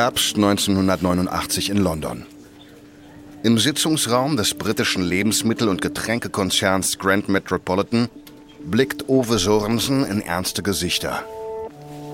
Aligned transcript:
Herbst 0.00 0.36
1989 0.36 1.68
in 1.68 1.76
London. 1.76 2.24
Im 3.42 3.58
Sitzungsraum 3.58 4.38
des 4.38 4.54
britischen 4.54 5.02
Lebensmittel- 5.02 5.68
und 5.68 5.82
Getränkekonzerns 5.82 6.98
Grand 6.98 7.28
Metropolitan 7.28 8.08
blickt 8.64 9.10
Ove 9.10 9.38
Sorensen 9.38 10.06
in 10.06 10.22
ernste 10.22 10.62
Gesichter. 10.62 11.22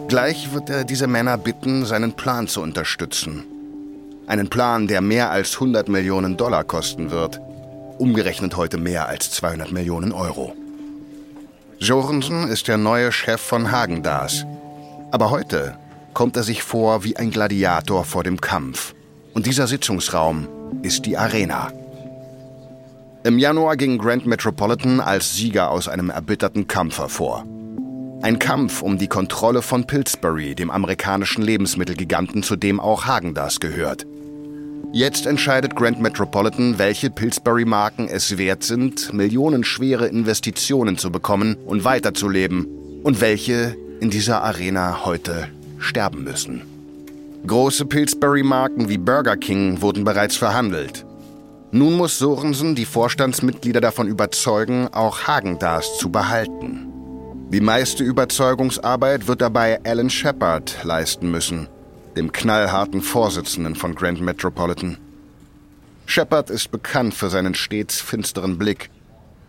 Gleich 0.09 0.52
wird 0.52 0.68
er 0.68 0.82
diese 0.82 1.06
Männer 1.06 1.38
bitten, 1.38 1.86
seinen 1.86 2.14
Plan 2.14 2.48
zu 2.48 2.60
unterstützen. 2.60 3.45
Einen 4.27 4.48
Plan, 4.48 4.88
der 4.88 5.00
mehr 5.00 5.30
als 5.30 5.55
100 5.55 5.88
Millionen 5.88 6.37
Dollar 6.37 6.64
kosten 6.64 7.12
wird. 7.12 7.41
Umgerechnet 7.98 8.56
heute 8.56 8.78
mehr 8.78 9.06
als 9.06 9.30
200 9.30 9.70
Millionen 9.70 10.10
Euro. 10.10 10.56
Sorensen 11.78 12.48
ist 12.48 12.66
der 12.66 12.78
neue 12.78 13.12
Chef 13.12 13.41
von 13.41 13.70
Hagendas. 13.70 14.45
Aber 15.12 15.30
heute 15.30 15.78
kommt 16.16 16.38
er 16.38 16.45
sich 16.45 16.62
vor 16.62 17.05
wie 17.05 17.19
ein 17.19 17.30
Gladiator 17.30 18.02
vor 18.06 18.25
dem 18.25 18.41
Kampf. 18.41 18.95
Und 19.34 19.45
dieser 19.45 19.66
Sitzungsraum 19.66 20.48
ist 20.80 21.05
die 21.05 21.19
Arena. 21.19 21.70
Im 23.23 23.39
Januar 23.39 23.77
ging 23.77 23.98
Grand 23.98 24.25
Metropolitan 24.25 25.01
als 25.01 25.34
Sieger 25.34 25.70
aus 25.70 25.89
einem 25.89 26.09
erbitterten 26.09 26.66
Kampf 26.66 27.01
hervor. 27.01 27.45
Ein 28.23 28.39
Kampf 28.39 28.80
um 28.80 28.97
die 28.97 29.09
Kontrolle 29.09 29.61
von 29.61 29.87
Pillsbury, 29.87 30.55
dem 30.55 30.70
amerikanischen 30.70 31.42
Lebensmittelgiganten, 31.42 32.42
zu 32.42 32.56
dem 32.56 32.80
auch 32.80 33.05
Hagendas 33.05 33.61
gehört. 33.61 34.06
Jetzt 34.95 35.27
entscheidet 35.27 35.77
Grand 35.77 36.01
Metropolitan, 36.01 36.78
welche 36.78 37.11
Pillsbury-Marken 37.11 38.09
es 38.09 38.39
wert 38.39 38.62
sind, 38.62 39.12
millionenschwere 39.12 40.06
Investitionen 40.06 40.97
zu 40.97 41.12
bekommen 41.12 41.56
und 41.67 41.84
weiterzuleben 41.84 42.67
und 43.03 43.20
welche 43.20 43.77
in 44.01 44.08
dieser 44.08 44.42
Arena 44.42 45.05
heute 45.05 45.48
sterben 45.78 46.24
müssen. 46.24 46.62
Große 47.46 47.86
Pillsbury-Marken 47.86 48.88
wie 48.88 48.98
Burger 48.98 49.36
King 49.36 49.80
wurden 49.80 50.05
bereits 50.05 50.36
verhandelt. 50.36 51.05
Nun 51.70 51.94
muss 51.94 52.18
Sorensen 52.18 52.74
die 52.74 52.86
Vorstandsmitglieder 52.86 53.80
davon 53.80 54.08
überzeugen, 54.08 54.88
auch 54.92 55.27
Hagendas 55.27 55.98
zu 55.98 56.10
behalten. 56.10 56.92
Die 57.50 57.60
meiste 57.60 58.02
Überzeugungsarbeit 58.02 59.28
wird 59.28 59.41
dabei 59.41 59.78
Alan 59.84 60.10
Shepard 60.10 60.83
leisten 60.83 61.30
müssen, 61.30 61.68
dem 62.16 62.33
knallharten 62.33 63.02
Vorsitzenden 63.02 63.77
von 63.77 63.94
Grand 63.94 64.20
Metropolitan. 64.20 64.98
Shepard 66.06 66.50
ist 66.50 66.70
bekannt 66.70 67.14
für 67.14 67.30
seinen 67.30 67.55
stets 67.55 68.00
finsteren 68.00 68.58
Blick. 68.58 68.90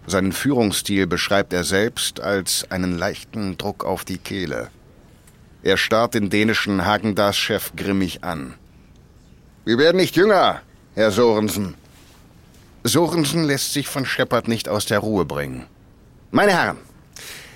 Seinen 0.06 0.32
Führungsstil 0.32 1.08
beschreibt 1.08 1.54
er 1.54 1.64
selbst 1.64 2.20
als 2.20 2.70
einen 2.70 2.98
leichten 2.98 3.58
Druck 3.58 3.84
auf 3.84 4.06
die 4.06 4.18
Kehle. 4.18 4.70
Er 5.68 5.76
starrt 5.76 6.14
den 6.14 6.30
dänischen 6.30 6.86
Hagendas-Chef 6.86 7.74
grimmig 7.76 8.24
an. 8.24 8.54
Wir 9.66 9.78
werden 9.78 9.98
nicht 9.98 10.16
jünger, 10.16 10.62
Herr 10.96 11.12
Sorensen. 11.12 11.76
Sorensen 12.86 13.44
lässt 13.44 13.74
sich 13.74 13.90
von 13.90 14.06
Shepard 14.06 14.48
nicht 14.48 14.70
aus 14.70 14.86
der 14.86 15.00
Ruhe 15.00 15.26
bringen. 15.26 15.66
Meine 16.32 16.54
Herren, 16.54 16.78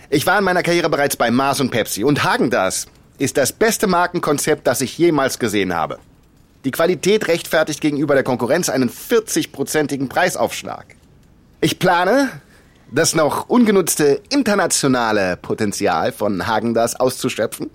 ich 0.10 0.28
war 0.28 0.38
in 0.38 0.44
meiner 0.44 0.62
Karriere 0.62 0.90
bereits 0.90 1.16
bei 1.16 1.32
Mars 1.32 1.62
und 1.62 1.72
Pepsi 1.72 2.04
und 2.04 2.26
Hagendas 2.26 2.88
ist 3.18 3.38
das 3.38 3.54
beste 3.54 3.88
Markenkonzept, 3.88 4.68
das 4.68 4.82
ich 4.82 4.98
jemals 4.98 5.40
gesehen 5.40 5.74
habe. 5.74 5.98
Die 6.66 6.72
Qualität 6.72 7.30
rechtfertigt 7.30 7.80
gegenüber 7.80 8.14
der 8.14 8.26
Konkurrenz 8.26 8.68
einen 8.68 8.90
40-prozentigen 8.90 10.10
Preisaufschlag. 10.10 10.98
Ich 11.62 11.80
plane, 11.80 12.30
das 12.92 13.16
noch 13.16 13.48
ungenutzte 13.48 14.22
internationale 14.28 15.38
Potenzial 15.38 16.12
von 16.12 16.46
Hagendas 16.46 17.00
auszuschöpfen 17.00 17.72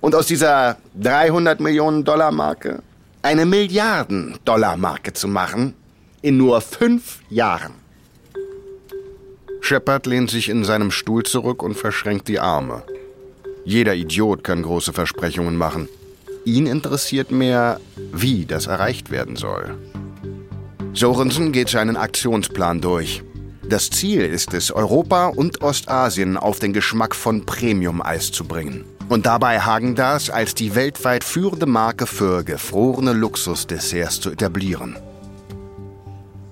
und 0.00 0.14
aus 0.14 0.26
dieser 0.26 0.76
300 0.94 1.60
Millionen 1.60 2.04
Dollar 2.04 2.32
Marke 2.32 2.82
eine 3.22 3.46
Milliarden 3.46 4.38
Dollar 4.44 4.76
Marke 4.76 5.12
zu 5.12 5.28
machen 5.28 5.74
in 6.22 6.36
nur 6.36 6.60
fünf 6.60 7.20
Jahren. 7.30 7.72
Shepard 9.60 10.06
lehnt 10.06 10.30
sich 10.30 10.48
in 10.48 10.64
seinem 10.64 10.90
Stuhl 10.90 11.24
zurück 11.24 11.62
und 11.62 11.76
verschränkt 11.76 12.28
die 12.28 12.38
Arme. 12.38 12.82
Jeder 13.64 13.94
Idiot 13.94 14.44
kann 14.44 14.62
große 14.62 14.92
Versprechungen 14.92 15.56
machen. 15.56 15.88
Ihn 16.44 16.66
interessiert 16.66 17.30
mehr, 17.30 17.80
wie 18.12 18.46
das 18.46 18.66
erreicht 18.66 19.10
werden 19.10 19.36
soll. 19.36 19.76
Sorensen 20.94 21.52
geht 21.52 21.68
seinen 21.68 21.96
Aktionsplan 21.96 22.80
durch. 22.80 23.22
Das 23.68 23.90
Ziel 23.90 24.22
ist 24.22 24.54
es, 24.54 24.70
Europa 24.70 25.26
und 25.26 25.60
Ostasien 25.60 26.38
auf 26.38 26.58
den 26.58 26.72
Geschmack 26.72 27.14
von 27.14 27.44
Premium-Eis 27.44 28.32
zu 28.32 28.44
bringen. 28.44 28.86
Und 29.08 29.24
dabei 29.24 29.60
Hagendas 29.60 30.28
als 30.28 30.54
die 30.54 30.74
weltweit 30.74 31.24
führende 31.24 31.64
Marke 31.64 32.06
für 32.06 32.44
gefrorene 32.44 33.14
Luxusdesserts 33.14 34.20
zu 34.20 34.30
etablieren. 34.30 34.98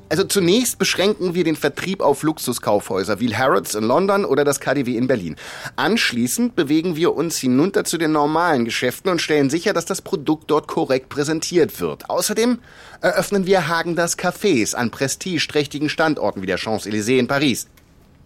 Also 0.09 0.25
zunächst 0.25 0.79
beschränken 0.79 1.35
wir 1.35 1.45
den 1.45 1.57
Vertrieb 1.57 2.01
auf 2.01 2.23
Luxuskaufhäuser 2.23 3.21
wie 3.21 3.35
Harrods 3.37 3.75
in 3.75 3.85
London 3.85 4.25
oder 4.25 4.45
das 4.45 4.61
KDW 4.61 4.97
in 4.97 5.09
Berlin. 5.09 5.37
Anschließend 5.75 6.55
bewegen 6.55 6.97
wir 6.97 7.15
uns 7.15 7.37
hinunter 7.37 7.85
zu 7.85 7.99
den 7.99 8.13
normalen 8.13 8.65
Geschäften 8.65 9.11
und 9.11 9.21
stellen 9.21 9.51
sicher, 9.51 9.73
dass 9.73 9.85
das 9.85 10.01
Produkt 10.01 10.51
dort 10.51 10.69
korrekt 10.69 11.09
präsentiert 11.09 11.81
wird. 11.81 12.09
Außerdem 12.09 12.61
eröffnen 13.01 13.47
wir 13.47 13.69
Hagendas 13.69 14.17
Cafés 14.17 14.75
an 14.75 14.91
prestigeträchtigen 14.91 15.89
Standorten 15.89 16.41
wie 16.41 16.47
der 16.47 16.59
Champs-Élysées 16.59 17.19
in 17.19 17.27
Paris. 17.27 17.67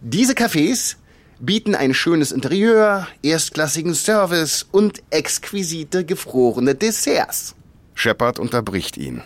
Diese 0.02 0.34
Cafés 0.34 0.96
bieten 1.40 1.74
ein 1.74 1.94
schönes 1.94 2.32
Interieur, 2.32 3.08
erstklassigen 3.22 3.94
Service 3.94 4.66
und 4.70 5.02
exquisite 5.10 6.04
gefrorene 6.04 6.74
Desserts. 6.74 7.54
Shepard 7.94 8.38
unterbricht 8.38 8.96
ihn. 8.96 9.22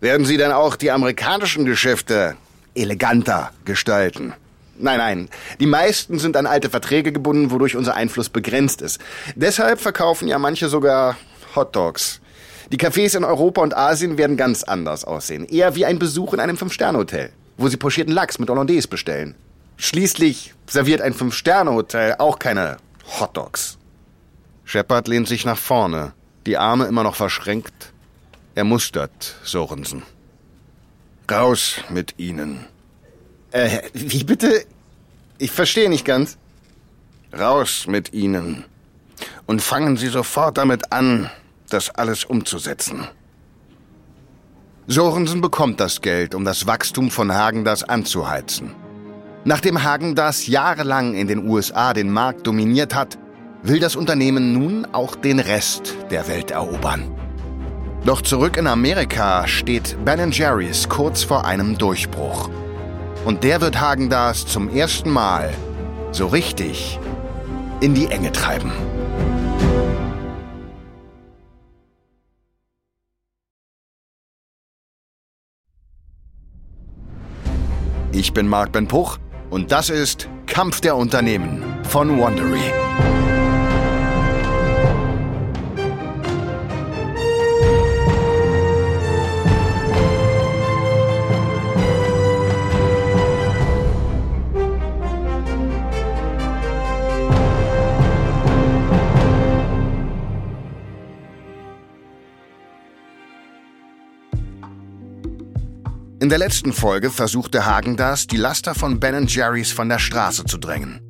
Werden 0.00 0.26
Sie 0.26 0.36
dann 0.36 0.52
auch 0.52 0.76
die 0.76 0.90
amerikanischen 0.90 1.64
Geschäfte 1.64 2.36
eleganter 2.74 3.52
gestalten? 3.64 4.32
Nein, 4.78 4.98
nein. 4.98 5.28
Die 5.60 5.66
meisten 5.66 6.18
sind 6.18 6.36
an 6.36 6.46
alte 6.46 6.70
Verträge 6.70 7.12
gebunden, 7.12 7.50
wodurch 7.50 7.76
unser 7.76 7.94
Einfluss 7.94 8.28
begrenzt 8.28 8.80
ist. 8.80 9.00
Deshalb 9.34 9.80
verkaufen 9.80 10.28
ja 10.28 10.38
manche 10.38 10.68
sogar 10.68 11.16
Hotdogs. 11.54 12.20
Die 12.70 12.78
Cafés 12.78 13.16
in 13.16 13.24
Europa 13.24 13.62
und 13.62 13.76
Asien 13.76 14.18
werden 14.18 14.36
ganz 14.36 14.62
anders 14.62 15.04
aussehen. 15.04 15.46
Eher 15.46 15.74
wie 15.74 15.84
ein 15.84 15.98
Besuch 15.98 16.32
in 16.32 16.40
einem 16.40 16.56
Fünf-Sterne-Hotel, 16.56 17.30
wo 17.56 17.68
Sie 17.68 17.76
pochierten 17.76 18.14
Lachs 18.14 18.38
mit 18.38 18.50
Hollandaise 18.50 18.86
bestellen. 18.86 19.34
Schließlich 19.78 20.54
serviert 20.68 21.00
ein 21.00 21.14
Fünf-Sterne-Hotel 21.14 22.16
auch 22.18 22.38
keine 22.38 22.78
Hotdogs. 23.18 23.78
Shepard 24.64 25.08
lehnt 25.08 25.28
sich 25.28 25.46
nach 25.46 25.56
vorne, 25.56 26.12
die 26.46 26.58
Arme 26.58 26.86
immer 26.86 27.04
noch 27.04 27.14
verschränkt, 27.14 27.92
er 28.54 28.64
mustert 28.64 29.36
Sorensen. 29.44 30.02
Raus 31.30 31.76
mit 31.90 32.18
Ihnen. 32.18 32.66
Äh, 33.52 33.82
wie 33.94 34.24
bitte? 34.24 34.66
Ich 35.38 35.52
verstehe 35.52 35.88
nicht 35.88 36.04
ganz. 36.04 36.36
Raus 37.32 37.86
mit 37.86 38.12
Ihnen. 38.12 38.64
Und 39.46 39.62
fangen 39.62 39.96
Sie 39.96 40.08
sofort 40.08 40.58
damit 40.58 40.92
an, 40.92 41.30
das 41.70 41.90
alles 41.90 42.24
umzusetzen. 42.24 43.06
Sorensen 44.88 45.40
bekommt 45.40 45.78
das 45.78 46.00
Geld, 46.00 46.34
um 46.34 46.44
das 46.44 46.66
Wachstum 46.66 47.10
von 47.10 47.32
Hagendas 47.32 47.84
anzuheizen. 47.84 48.74
Nachdem 49.48 49.82
Hagendas 49.82 50.46
jahrelang 50.46 51.14
in 51.14 51.26
den 51.26 51.48
USA 51.48 51.94
den 51.94 52.10
Markt 52.10 52.46
dominiert 52.46 52.94
hat, 52.94 53.18
will 53.62 53.80
das 53.80 53.96
Unternehmen 53.96 54.52
nun 54.52 54.86
auch 54.92 55.16
den 55.16 55.38
Rest 55.40 55.96
der 56.10 56.28
Welt 56.28 56.50
erobern. 56.50 57.10
Doch 58.04 58.20
zurück 58.20 58.58
in 58.58 58.66
Amerika 58.66 59.48
steht 59.48 59.96
Ben 60.04 60.30
Jerry's 60.32 60.86
kurz 60.86 61.22
vor 61.22 61.46
einem 61.46 61.78
Durchbruch. 61.78 62.50
Und 63.24 63.42
der 63.42 63.62
wird 63.62 63.80
Hagendas 63.80 64.44
zum 64.44 64.68
ersten 64.68 65.08
Mal 65.08 65.54
so 66.12 66.26
richtig 66.26 67.00
in 67.80 67.94
die 67.94 68.08
Enge 68.08 68.32
treiben. 68.32 68.70
Ich 78.12 78.34
bin 78.34 78.46
Marc 78.46 78.72
Ben 78.72 78.86
Puch 78.86 79.16
und 79.50 79.72
das 79.72 79.90
ist 79.90 80.28
Kampf 80.46 80.80
der 80.80 80.96
Unternehmen 80.96 81.62
von 81.84 82.20
Wandery. 82.20 83.27
In 106.28 106.30
der 106.30 106.40
letzten 106.40 106.74
Folge 106.74 107.08
versuchte 107.08 107.64
Hagendas, 107.64 108.26
die 108.26 108.36
Laster 108.36 108.74
von 108.74 109.00
Ben 109.00 109.26
Jerry's 109.26 109.72
von 109.72 109.88
der 109.88 109.98
Straße 109.98 110.44
zu 110.44 110.58
drängen. 110.58 111.00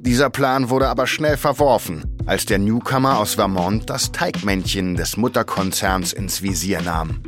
Dieser 0.00 0.28
Plan 0.28 0.70
wurde 0.70 0.88
aber 0.88 1.06
schnell 1.06 1.36
verworfen, 1.36 2.02
als 2.26 2.46
der 2.46 2.58
Newcomer 2.58 3.20
aus 3.20 3.34
Vermont 3.34 3.88
das 3.88 4.10
Teigmännchen 4.10 4.96
des 4.96 5.16
Mutterkonzerns 5.16 6.12
ins 6.12 6.42
Visier 6.42 6.82
nahm. 6.82 7.22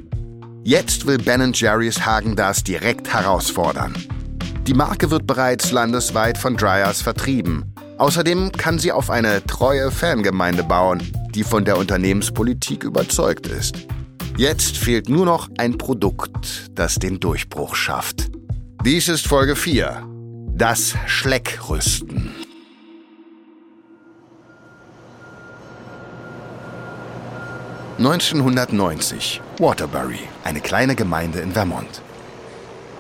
Jetzt 0.65 1.07
will 1.07 1.19
Ben 1.19 1.53
Jerry's 1.55 2.05
Hagen 2.05 2.35
das 2.35 2.65
direkt 2.65 3.15
herausfordern. 3.15 3.95
Die 4.67 4.75
Marke 4.75 5.13
wird 5.13 5.29
bereits 5.29 5.71
landesweit 5.71 6.39
von 6.39 6.57
Dryers 6.57 7.03
vertrieben. 7.03 7.73
Außerdem 7.99 8.51
kann 8.51 8.81
sie 8.81 8.91
auf 8.91 9.11
eine 9.11 9.47
treue 9.47 9.93
Fangemeinde 9.93 10.65
bauen, 10.65 11.01
die 11.37 11.45
von 11.45 11.65
der 11.65 11.79
Unternehmenspolitik 11.79 12.83
überzeugt 12.83 13.47
ist. 13.47 13.87
Jetzt 14.39 14.77
fehlt 14.77 15.09
nur 15.09 15.27
noch 15.27 15.49
ein 15.59 15.79
Produkt, 15.79 16.71
das 16.73 16.95
den 16.95 17.19
Durchbruch 17.19 17.75
schafft. 17.75 18.31
Dies 18.85 19.09
ist 19.09 19.27
Folge 19.27 19.57
4. 19.57 20.07
Das 20.55 20.95
Schleckrüsten. 21.07 22.37
1990, 27.99 29.41
Waterbury, 29.59 30.21
eine 30.45 30.61
kleine 30.61 30.95
Gemeinde 30.95 31.41
in 31.41 31.51
Vermont. 31.51 32.01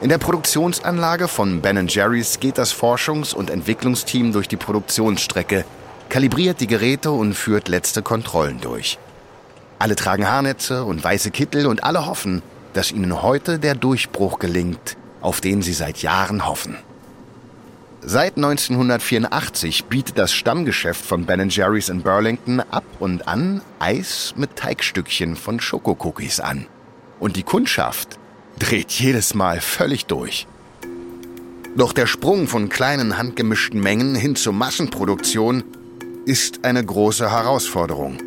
In 0.00 0.08
der 0.08 0.18
Produktionsanlage 0.18 1.28
von 1.28 1.60
Ben 1.60 1.86
Jerry's 1.86 2.40
geht 2.40 2.58
das 2.58 2.74
Forschungs- 2.74 3.32
und 3.32 3.48
Entwicklungsteam 3.48 4.32
durch 4.32 4.48
die 4.48 4.56
Produktionsstrecke, 4.56 5.64
kalibriert 6.08 6.60
die 6.60 6.66
Geräte 6.66 7.12
und 7.12 7.34
führt 7.34 7.68
letzte 7.68 8.02
Kontrollen 8.02 8.60
durch. 8.60 8.98
Alle 9.78 9.94
tragen 9.94 10.28
Haarnetze 10.28 10.84
und 10.84 11.02
weiße 11.02 11.30
Kittel 11.30 11.66
und 11.66 11.84
alle 11.84 12.06
hoffen, 12.06 12.42
dass 12.72 12.90
ihnen 12.90 13.22
heute 13.22 13.58
der 13.58 13.74
Durchbruch 13.74 14.38
gelingt, 14.38 14.96
auf 15.20 15.40
den 15.40 15.62
sie 15.62 15.72
seit 15.72 15.98
Jahren 16.02 16.46
hoffen. 16.46 16.76
Seit 18.00 18.36
1984 18.36 19.84
bietet 19.84 20.18
das 20.18 20.32
Stammgeschäft 20.32 21.04
von 21.04 21.26
Ben 21.26 21.48
Jerry's 21.48 21.88
in 21.88 22.02
Burlington 22.02 22.60
ab 22.60 22.84
und 22.98 23.28
an 23.28 23.60
Eis 23.80 24.34
mit 24.36 24.56
Teigstückchen 24.56 25.36
von 25.36 25.60
Schokokookies 25.60 26.40
an. 26.40 26.66
Und 27.20 27.36
die 27.36 27.42
Kundschaft 27.42 28.18
dreht 28.58 28.92
jedes 28.92 29.34
Mal 29.34 29.60
völlig 29.60 30.06
durch. 30.06 30.46
Doch 31.76 31.92
der 31.92 32.06
Sprung 32.06 32.48
von 32.48 32.68
kleinen 32.68 33.18
handgemischten 33.18 33.80
Mengen 33.80 34.14
hin 34.14 34.36
zur 34.36 34.52
Massenproduktion 34.52 35.62
ist 36.24 36.64
eine 36.64 36.84
große 36.84 37.30
Herausforderung. 37.30 38.18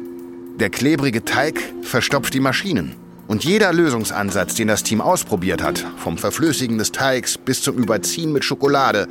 Der 0.61 0.69
klebrige 0.69 1.25
Teig 1.25 1.59
verstopft 1.81 2.35
die 2.35 2.39
Maschinen. 2.39 2.95
Und 3.27 3.43
jeder 3.43 3.73
Lösungsansatz, 3.73 4.53
den 4.53 4.67
das 4.67 4.83
Team 4.83 5.01
ausprobiert 5.01 5.63
hat, 5.63 5.83
vom 5.97 6.19
Verflüssigen 6.19 6.77
des 6.77 6.91
Teigs 6.91 7.39
bis 7.39 7.63
zum 7.63 7.77
Überziehen 7.77 8.31
mit 8.31 8.45
Schokolade, 8.45 9.07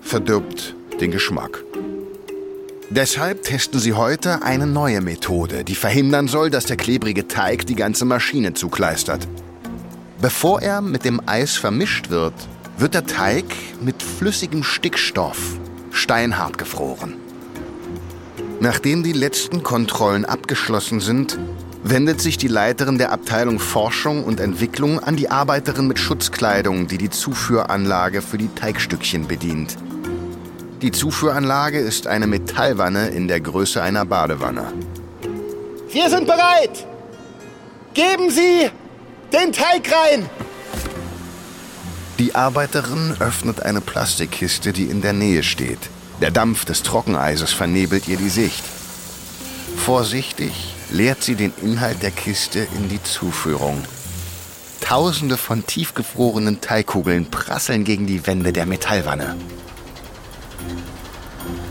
verdirbt 0.00 0.76
den 1.00 1.10
Geschmack. 1.10 1.64
Deshalb 2.88 3.42
testen 3.42 3.80
sie 3.80 3.94
heute 3.94 4.44
eine 4.44 4.68
neue 4.68 5.00
Methode, 5.00 5.64
die 5.64 5.74
verhindern 5.74 6.28
soll, 6.28 6.50
dass 6.50 6.66
der 6.66 6.76
klebrige 6.76 7.26
Teig 7.26 7.66
die 7.66 7.74
ganze 7.74 8.04
Maschine 8.04 8.54
zukleistert. 8.54 9.26
Bevor 10.22 10.62
er 10.62 10.82
mit 10.82 11.04
dem 11.04 11.20
Eis 11.26 11.56
vermischt 11.56 12.10
wird, 12.10 12.34
wird 12.78 12.94
der 12.94 13.06
Teig 13.06 13.46
mit 13.80 14.04
flüssigem 14.04 14.62
Stickstoff 14.62 15.58
steinhart 15.90 16.58
gefroren. 16.58 17.16
Nachdem 18.62 19.02
die 19.02 19.12
letzten 19.12 19.62
Kontrollen 19.62 20.26
abgeschlossen 20.26 21.00
sind, 21.00 21.38
wendet 21.82 22.20
sich 22.20 22.36
die 22.36 22.46
Leiterin 22.46 22.98
der 22.98 23.10
Abteilung 23.10 23.58
Forschung 23.58 24.22
und 24.22 24.38
Entwicklung 24.38 25.00
an 25.00 25.16
die 25.16 25.30
Arbeiterin 25.30 25.86
mit 25.86 25.98
Schutzkleidung, 25.98 26.86
die 26.86 26.98
die 26.98 27.08
Zuführanlage 27.08 28.20
für 28.20 28.36
die 28.36 28.54
Teigstückchen 28.54 29.26
bedient. 29.26 29.78
Die 30.82 30.92
Zuführanlage 30.92 31.78
ist 31.78 32.06
eine 32.06 32.26
Metallwanne 32.26 33.08
in 33.08 33.28
der 33.28 33.40
Größe 33.40 33.82
einer 33.82 34.04
Badewanne. 34.04 34.72
Wir 35.90 36.10
sind 36.10 36.26
bereit! 36.26 36.86
Geben 37.94 38.28
Sie 38.28 38.70
den 39.32 39.52
Teig 39.52 39.90
rein! 39.90 40.28
Die 42.18 42.34
Arbeiterin 42.34 43.16
öffnet 43.20 43.62
eine 43.62 43.80
Plastikkiste, 43.80 44.74
die 44.74 44.84
in 44.84 45.00
der 45.00 45.14
Nähe 45.14 45.42
steht. 45.42 45.88
Der 46.20 46.30
Dampf 46.30 46.66
des 46.66 46.82
Trockeneises 46.82 47.52
vernebelt 47.52 48.06
ihr 48.06 48.18
die 48.18 48.28
Sicht. 48.28 48.62
Vorsichtig 49.76 50.74
leert 50.90 51.22
sie 51.22 51.34
den 51.34 51.52
Inhalt 51.62 52.02
der 52.02 52.10
Kiste 52.10 52.66
in 52.76 52.90
die 52.90 53.02
Zuführung. 53.02 53.82
Tausende 54.82 55.38
von 55.38 55.64
tiefgefrorenen 55.64 56.60
Teigkugeln 56.60 57.30
prasseln 57.30 57.84
gegen 57.84 58.06
die 58.06 58.26
Wände 58.26 58.52
der 58.52 58.66
Metallwanne. 58.66 59.36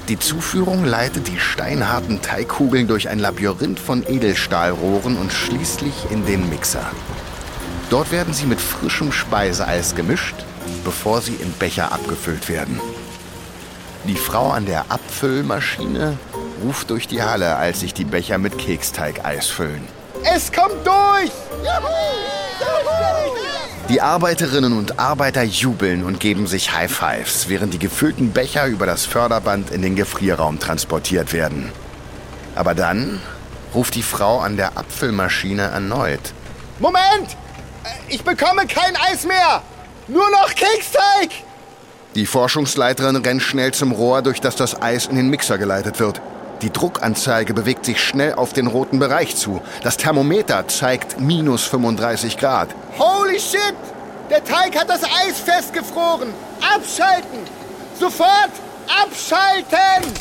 Die 0.07 0.17
Zuführung 0.17 0.83
leitet 0.83 1.27
die 1.27 1.39
steinharten 1.39 2.21
Teigkugeln 2.23 2.87
durch 2.87 3.09
ein 3.09 3.19
Labyrinth 3.19 3.79
von 3.79 4.03
Edelstahlrohren 4.07 5.17
und 5.17 5.31
schließlich 5.31 5.93
in 6.09 6.25
den 6.25 6.49
Mixer. 6.49 6.89
Dort 7.91 8.11
werden 8.11 8.33
sie 8.33 8.47
mit 8.47 8.59
frischem 8.59 9.11
Speiseeis 9.11 9.93
gemischt, 9.93 10.35
bevor 10.83 11.21
sie 11.21 11.35
in 11.35 11.51
Becher 11.53 11.91
abgefüllt 11.91 12.49
werden. 12.49 12.79
Die 14.05 14.15
Frau 14.15 14.51
an 14.51 14.65
der 14.65 14.85
Abfüllmaschine 14.89 16.17
ruft 16.63 16.89
durch 16.89 17.07
die 17.07 17.21
Halle, 17.21 17.57
als 17.57 17.81
sich 17.81 17.93
die 17.93 18.05
Becher 18.05 18.37
mit 18.37 18.57
Keksteig-Eis 18.57 19.47
füllen. 19.47 19.87
Es 20.23 20.51
kommt 20.51 20.85
durch! 20.85 21.31
Die 23.89 24.01
Arbeiterinnen 24.01 24.77
und 24.77 24.99
Arbeiter 24.99 25.43
jubeln 25.43 26.03
und 26.03 26.19
geben 26.19 26.47
sich 26.47 26.73
High 26.73 26.91
Fives, 26.91 27.49
während 27.49 27.73
die 27.73 27.79
gefüllten 27.79 28.31
Becher 28.31 28.67
über 28.67 28.85
das 28.85 29.05
Förderband 29.05 29.71
in 29.71 29.81
den 29.81 29.95
Gefrierraum 29.95 30.59
transportiert 30.59 31.33
werden. 31.33 31.71
Aber 32.55 32.75
dann 32.75 33.19
ruft 33.73 33.95
die 33.95 34.03
Frau 34.03 34.39
an 34.39 34.57
der 34.57 34.77
Apfelmaschine 34.77 35.63
erneut. 35.63 36.33
Moment! 36.79 37.35
Ich 38.09 38.23
bekomme 38.23 38.67
kein 38.67 38.95
Eis 38.95 39.25
mehr! 39.25 39.61
Nur 40.07 40.29
noch 40.31 40.49
Keksteig! 40.49 41.48
Die 42.15 42.25
Forschungsleiterin 42.25 43.17
rennt 43.17 43.41
schnell 43.41 43.71
zum 43.73 43.91
Rohr, 43.91 44.21
durch 44.21 44.41
das 44.41 44.55
das 44.55 44.81
Eis 44.81 45.05
in 45.05 45.15
den 45.15 45.29
Mixer 45.29 45.57
geleitet 45.57 45.99
wird. 45.99 46.21
Die 46.61 46.71
Druckanzeige 46.71 47.53
bewegt 47.53 47.85
sich 47.85 48.01
schnell 48.03 48.33
auf 48.33 48.51
den 48.51 48.67
roten 48.67 48.99
Bereich 48.99 49.35
zu. 49.35 49.61
Das 49.83 49.95
Thermometer 49.95 50.67
zeigt 50.67 51.19
minus 51.19 51.65
35 51.65 52.37
Grad. 52.37 52.69
Holy 52.97 53.39
shit! 53.39 53.75
Der 54.29 54.43
Teig 54.43 54.77
hat 54.77 54.89
das 54.89 55.03
Eis 55.03 55.39
festgefroren! 55.39 56.29
Abschalten! 56.61 57.39
Sofort 57.97 58.51
abschalten! 58.87 60.11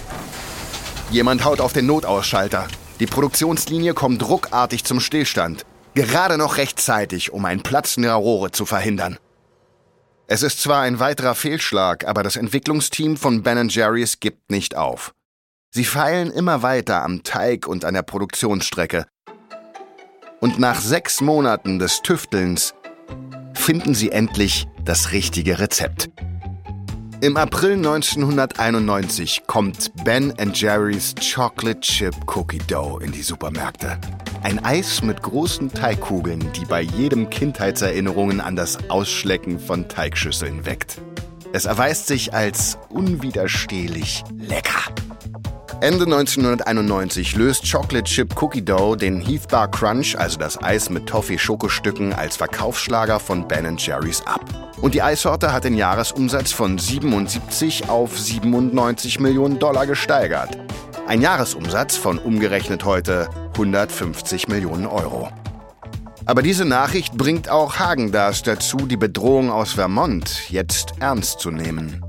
Jemand 1.11 1.45
haut 1.45 1.61
auf 1.61 1.73
den 1.73 1.87
Notausschalter. 1.87 2.69
Die 3.01 3.07
Produktionslinie 3.07 3.95
kommt 3.95 4.29
ruckartig 4.29 4.85
zum 4.85 5.01
Stillstand. 5.01 5.65
Gerade 5.95 6.37
noch 6.37 6.59
rechtzeitig, 6.59 7.33
um 7.33 7.45
ein 7.45 7.63
Platzen 7.63 8.03
der 8.03 8.15
Rohre 8.15 8.51
zu 8.51 8.67
verhindern. 8.67 9.19
Es 10.31 10.43
ist 10.43 10.61
zwar 10.61 10.83
ein 10.83 11.01
weiterer 11.01 11.35
Fehlschlag, 11.35 12.07
aber 12.07 12.23
das 12.23 12.37
Entwicklungsteam 12.37 13.17
von 13.17 13.43
Ben 13.43 13.71
Jerry's 13.71 14.21
gibt 14.21 14.51
nicht 14.51 14.77
auf. 14.77 15.15
Sie 15.71 15.87
feilen 15.87 16.31
immer 16.31 16.63
weiter 16.63 17.03
am 17.03 17.23
Teig 17.23 17.67
und 17.67 17.87
an 17.87 17.95
der 17.95 18.03
Produktionsstrecke. 18.03 19.07
Und 20.39 20.59
nach 20.59 20.83
sechs 20.83 21.23
Monaten 21.23 21.79
des 21.79 22.03
Tüftelns 22.03 22.75
finden 23.55 23.95
sie 23.95 24.11
endlich 24.11 24.67
das 24.85 25.13
richtige 25.13 25.61
Rezept. 25.61 26.11
Im 27.23 27.39
April 27.39 27.77
1991 27.77 29.45
kommt 29.47 29.91
Ben 30.05 30.35
Jerry's 30.53 31.15
Chocolate 31.15 31.81
Chip 31.81 32.15
Cookie 32.37 32.61
Dough 32.69 32.99
in 33.03 33.13
die 33.13 33.23
Supermärkte. 33.23 33.99
Ein 34.43 34.65
Eis 34.65 35.03
mit 35.03 35.23
großen 35.23 35.73
Teigkugeln, 35.73 36.53
die 36.53 36.65
bei 36.65 36.81
jedem 36.81 37.29
Kindheitserinnerungen 37.29 38.41
an 38.41 38.57
das 38.57 38.79
Ausschlecken 38.89 39.59
von 39.59 39.89
Teigschüsseln 39.89 40.65
weckt. 40.65 41.01
Es 41.53 41.65
erweist 41.65 42.07
sich 42.07 42.33
als 42.35 42.79
unwiderstehlich 42.89 44.25
lecker. 44.37 44.93
Ende 45.81 46.05
1991 46.05 47.37
löst 47.37 47.71
Chocolate 47.71 48.05
Chip 48.05 48.41
Cookie 48.43 48.65
Dough 48.65 48.97
den 48.97 49.21
Heath 49.21 49.49
Bar 49.49 49.71
Crunch, 49.71 50.17
also 50.19 50.39
das 50.39 50.61
Eis 50.63 50.91
mit 50.91 51.07
Toffee-Schokostücken, 51.07 52.13
als 52.13 52.37
Verkaufsschlager 52.37 53.21
von 53.21 53.47
Ben 53.47 53.77
Jerry's 53.77 54.23
ab. 54.27 54.45
Und 54.81 54.95
die 54.95 55.03
Eissorte 55.03 55.53
hat 55.53 55.65
den 55.65 55.75
Jahresumsatz 55.75 56.53
von 56.53 56.79
77 56.79 57.89
auf 57.89 58.19
97 58.19 59.21
Millionen 59.21 59.59
Dollar 59.59 59.87
gesteigert. 59.87 60.59
Ein 61.09 61.23
Jahresumsatz 61.23 61.97
von 61.97 62.19
umgerechnet 62.19 62.85
heute 62.85 63.31
150 63.55 64.47
Millionen 64.49 64.87
Euro. 64.87 65.31
Aber 66.27 66.43
diese 66.43 66.67
Nachricht 66.67 67.17
bringt 67.17 67.49
auch 67.49 67.79
Hagendas 67.79 68.43
dazu, 68.43 68.77
die 68.77 68.99
Bedrohung 68.99 69.51
aus 69.51 69.73
Vermont 69.73 70.51
jetzt 70.51 70.93
ernst 71.01 71.41
zu 71.41 71.51
nehmen. 71.51 72.05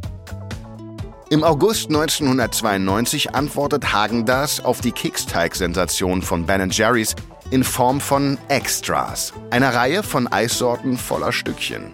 Im 1.29 1.46
August 1.46 1.88
1992 1.88 3.34
antwortet 3.34 3.94
Hagendas 3.94 4.60
auf 4.60 4.82
die 4.82 4.91
Keksteig-Sensation 4.91 6.22
von 6.22 6.46
Ben 6.46 6.70
Jerry's 6.70 7.15
in 7.51 7.63
Form 7.63 8.01
von 8.01 8.38
Extras, 8.50 9.32
einer 9.50 9.74
Reihe 9.74 10.03
von 10.03 10.27
Eissorten 10.27 10.98
voller 10.98 11.32
Stückchen. 11.32 11.86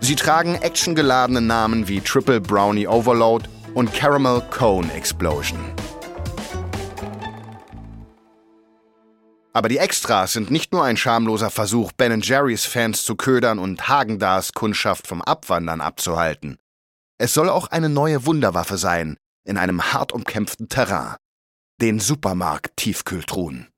Sie 0.00 0.16
tragen 0.16 0.54
actiongeladene 0.54 1.42
Namen 1.42 1.88
wie 1.88 2.00
Triple 2.00 2.40
Brownie 2.40 2.88
Overload, 2.88 3.50
und 3.74 3.92
Caramel 3.92 4.40
Cone 4.50 4.92
Explosion. 4.92 5.58
Aber 9.56 9.68
die 9.68 9.78
Extras 9.78 10.32
sind 10.32 10.50
nicht 10.50 10.72
nur 10.72 10.82
ein 10.84 10.96
schamloser 10.96 11.48
Versuch, 11.48 11.92
Ben 11.92 12.20
Jerry's 12.20 12.64
Fans 12.64 13.04
zu 13.04 13.14
ködern 13.14 13.60
und 13.60 13.88
Hagendars 13.88 14.52
Kundschaft 14.52 15.06
vom 15.06 15.22
Abwandern 15.22 15.80
abzuhalten. 15.80 16.58
Es 17.18 17.34
soll 17.34 17.48
auch 17.48 17.68
eine 17.68 17.88
neue 17.88 18.26
Wunderwaffe 18.26 18.76
sein, 18.76 19.16
in 19.46 19.56
einem 19.56 19.92
hart 19.92 20.10
umkämpften 20.10 20.68
Terrain. 20.68 21.14
Den 21.80 22.00
Supermarkt 22.00 22.76
Tiefkühltruhen. 22.76 23.68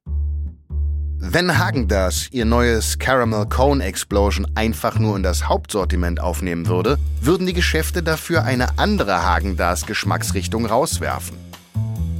Wenn 1.19 1.59
Hagendars 1.59 2.29
ihr 2.31 2.47
neues 2.47 2.99
Caramel 2.99 3.47
Cone 3.47 3.85
Explosion 3.85 4.47
einfach 4.55 4.99
nur 4.99 5.17
in 5.17 5.23
das 5.23 5.49
Hauptsortiment 5.49 6.21
aufnehmen 6.21 6.69
würde, 6.69 6.99
würden 7.21 7.47
die 7.47 7.53
Geschäfte 7.53 8.03
dafür 8.03 8.45
eine 8.45 8.79
andere 8.79 9.23
Hagendars 9.23 9.85
Geschmacksrichtung 9.87 10.65
rauswerfen. 10.65 11.46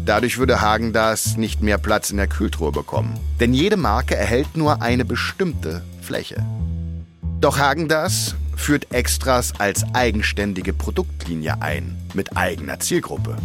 Dadurch 0.07 0.39
würde 0.39 0.61
Hagendars 0.61 1.37
nicht 1.37 1.63
mehr 1.63 1.79
Platz 1.79 2.11
in 2.11 2.17
der 2.17 2.29
Kühltruhe 2.29 2.71
bekommen. 2.71 3.19
Denn 3.41 3.53
jede 3.53 3.77
Marke 3.77 4.15
erhält 4.15 4.57
nur 4.57 4.81
eine 4.81 5.05
bestimmte 5.05 5.83
Fläche. 6.01 6.47
Doch 7.41 7.59
Hagendars 7.59 8.37
führt 8.55 8.93
Extras 8.95 9.53
als 9.59 9.85
eigenständige 9.95 10.73
Produktlinie 10.73 11.61
ein, 11.61 11.99
mit 12.15 12.37
eigener 12.37 12.79
Zielgruppe. 12.79 13.37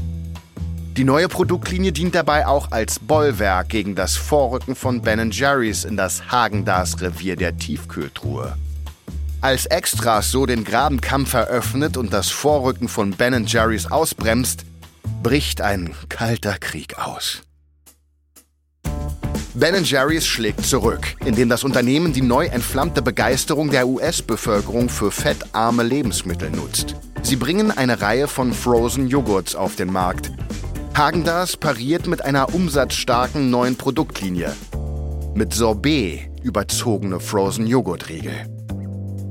Die 0.97 1.03
neue 1.03 1.29
Produktlinie 1.29 1.93
dient 1.93 2.13
dabei 2.13 2.45
auch 2.45 2.71
als 2.71 2.99
Bollwerk 2.99 3.69
gegen 3.69 3.95
das 3.95 4.15
Vorrücken 4.15 4.75
von 4.75 5.01
Ben 5.01 5.31
Jerry's 5.31 5.83
in 5.83 5.97
das 5.97 6.31
Hagendars-Revier 6.31 7.37
der 7.37 7.57
Tiefkühltruhe. 7.57 8.55
Als 9.41 9.65
Extras 9.65 10.29
so 10.29 10.45
den 10.45 10.63
Grabenkampf 10.63 11.33
eröffnet 11.33 11.97
und 11.97 12.13
das 12.13 12.29
Vorrücken 12.29 12.87
von 12.87 13.11
Ben 13.11 13.47
Jerry's 13.47 13.91
ausbremst, 13.91 14.65
bricht 15.23 15.61
ein 15.61 15.93
kalter 16.09 16.57
Krieg 16.57 16.97
aus. 16.97 17.41
Ben 19.53 19.83
Jerry's 19.83 20.25
schlägt 20.25 20.65
zurück, 20.65 21.15
indem 21.25 21.49
das 21.49 21.63
Unternehmen 21.63 22.13
die 22.13 22.21
neu 22.21 22.45
entflammte 22.45 23.01
Begeisterung 23.01 23.69
der 23.69 23.87
US-Bevölkerung 23.87 24.87
für 24.87 25.11
fettarme 25.11 25.83
Lebensmittel 25.83 26.49
nutzt. 26.49 26.95
Sie 27.21 27.35
bringen 27.35 27.69
eine 27.69 28.01
Reihe 28.01 28.27
von 28.27 28.53
Frozen 28.53 29.07
Joghurts 29.07 29.55
auf 29.55 29.75
den 29.75 29.91
Markt. 29.91 30.31
Hagendas 30.95 31.57
pariert 31.57 32.07
mit 32.07 32.23
einer 32.23 32.53
umsatzstarken 32.53 33.49
neuen 33.49 33.75
Produktlinie. 33.75 34.53
Mit 35.35 35.53
Sorbet 35.53 36.29
überzogene 36.43 37.19
Frozen 37.19 37.67
Joghurtriegel. 37.67 38.33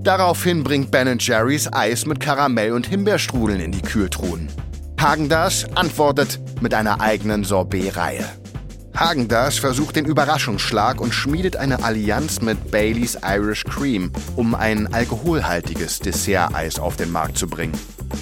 Daraufhin 0.02 0.62
bringt 0.62 0.90
Ben 0.90 1.18
Jerry's 1.18 1.70
Eis 1.72 2.06
mit 2.06 2.20
Karamell 2.20 2.72
und 2.72 2.86
Himbeerstrudeln 2.86 3.60
in 3.60 3.72
die 3.72 3.82
Kühltruhen. 3.82 4.48
Hagendas 5.00 5.64
antwortet 5.76 6.38
mit 6.61 6.75
einer 6.75 7.00
eigenen 7.00 7.42
Sorbet-Reihe. 7.42 8.26
Hagendas 8.95 9.57
versucht 9.57 9.97
den 9.97 10.04
Überraschungsschlag 10.04 11.00
und 11.00 11.14
schmiedet 11.14 11.57
eine 11.57 11.83
Allianz 11.83 12.42
mit 12.42 12.71
Baileys 12.71 13.16
Irish 13.25 13.64
Cream, 13.64 14.12
um 14.37 14.54
ein 14.54 14.92
alkoholhaltiges 14.92 16.00
Dessert-Eis 16.00 16.78
auf 16.78 16.97
den 16.97 17.11
Markt 17.11 17.38
zu 17.38 17.47
bringen. 17.47 17.73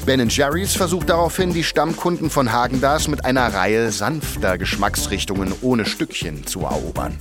Ben 0.07 0.29
Jerry's 0.29 0.77
versucht 0.77 1.09
daraufhin, 1.09 1.53
die 1.53 1.65
Stammkunden 1.65 2.31
von 2.31 2.53
Hagendas 2.53 3.09
mit 3.09 3.25
einer 3.25 3.53
Reihe 3.53 3.91
sanfter 3.91 4.57
Geschmacksrichtungen 4.57 5.53
ohne 5.63 5.85
Stückchen 5.85 6.47
zu 6.47 6.61
erobern. 6.61 7.19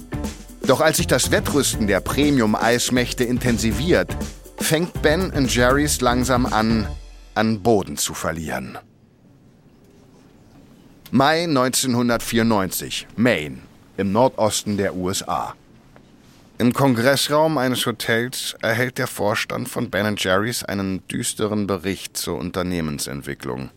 Doch 0.67 0.81
als 0.81 0.97
sich 0.97 1.07
das 1.07 1.31
Wettrüsten 1.31 1.87
der 1.87 2.01
Premium-Eismächte 2.01 3.23
intensiviert, 3.23 4.15
fängt 4.57 5.01
Ben 5.01 5.33
Jerry's 5.47 5.99
langsam 5.99 6.45
an, 6.45 6.85
an 7.33 7.63
Boden 7.63 7.97
zu 7.97 8.13
verlieren. 8.13 8.77
Mai 11.11 11.43
1994, 11.45 13.07
Maine, 13.15 13.59
im 13.95 14.11
Nordosten 14.11 14.75
der 14.75 14.93
USA. 14.93 15.55
Im 16.57 16.73
Kongressraum 16.73 17.57
eines 17.57 17.85
Hotels 17.85 18.57
erhält 18.61 18.97
der 18.97 19.07
Vorstand 19.07 19.69
von 19.69 19.89
Ben 19.89 20.17
Jerry's 20.17 20.65
einen 20.65 21.07
düsteren 21.07 21.65
Bericht 21.65 22.17
zur 22.17 22.37
Unternehmensentwicklung. 22.37 23.69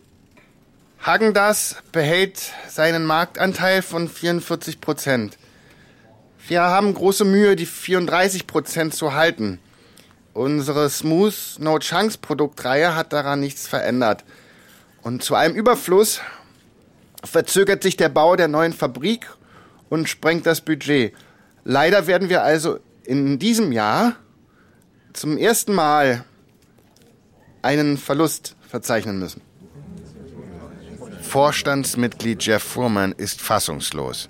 Hagendas 0.99 1.77
behält 1.93 2.51
seinen 2.67 3.05
Marktanteil 3.05 3.81
von 3.81 4.09
44 4.09 4.81
Prozent. 4.81 5.37
Wir 6.49 6.63
haben 6.63 6.93
große 6.93 7.23
Mühe, 7.23 7.55
die 7.55 7.65
34 7.65 8.45
Prozent 8.45 8.93
zu 8.93 9.13
halten. 9.13 9.59
Unsere 10.33 10.89
Smooth 10.89 11.59
No 11.59 11.79
Chunks 11.79 12.17
Produktreihe 12.17 12.93
hat 12.93 13.13
daran 13.13 13.39
nichts 13.39 13.67
verändert. 13.67 14.25
Und 15.01 15.23
zu 15.23 15.35
einem 15.35 15.55
Überfluss 15.55 16.19
verzögert 17.23 17.83
sich 17.83 17.97
der 17.97 18.09
Bau 18.09 18.35
der 18.35 18.47
neuen 18.47 18.73
Fabrik 18.73 19.27
und 19.89 20.09
sprengt 20.09 20.45
das 20.45 20.61
Budget. 20.61 21.13
Leider 21.63 22.07
werden 22.07 22.29
wir 22.29 22.43
also 22.43 22.79
in 23.03 23.39
diesem 23.39 23.71
Jahr 23.71 24.15
zum 25.13 25.37
ersten 25.37 25.73
Mal 25.73 26.23
einen 27.61 27.97
Verlust 27.97 28.55
verzeichnen 28.67 29.19
müssen. 29.19 29.41
Vorstandsmitglied 31.21 32.43
Jeff 32.43 32.63
Fuhrmann 32.63 33.13
ist 33.13 33.41
fassungslos. 33.41 34.27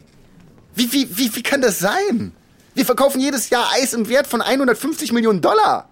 Wie, 0.76 0.92
wie, 0.92 1.18
wie, 1.18 1.36
wie 1.36 1.44
kann 1.44 1.62
das 1.62 1.80
sein? 1.80 2.34
Wir 2.74 2.86
verkaufen 2.86 3.20
jedes 3.20 3.50
Jahr 3.50 3.72
Eis 3.74 3.94
im 3.94 4.08
Wert 4.08 4.28
von 4.28 4.42
150 4.42 5.12
Millionen 5.12 5.42
Dollar. 5.42 5.90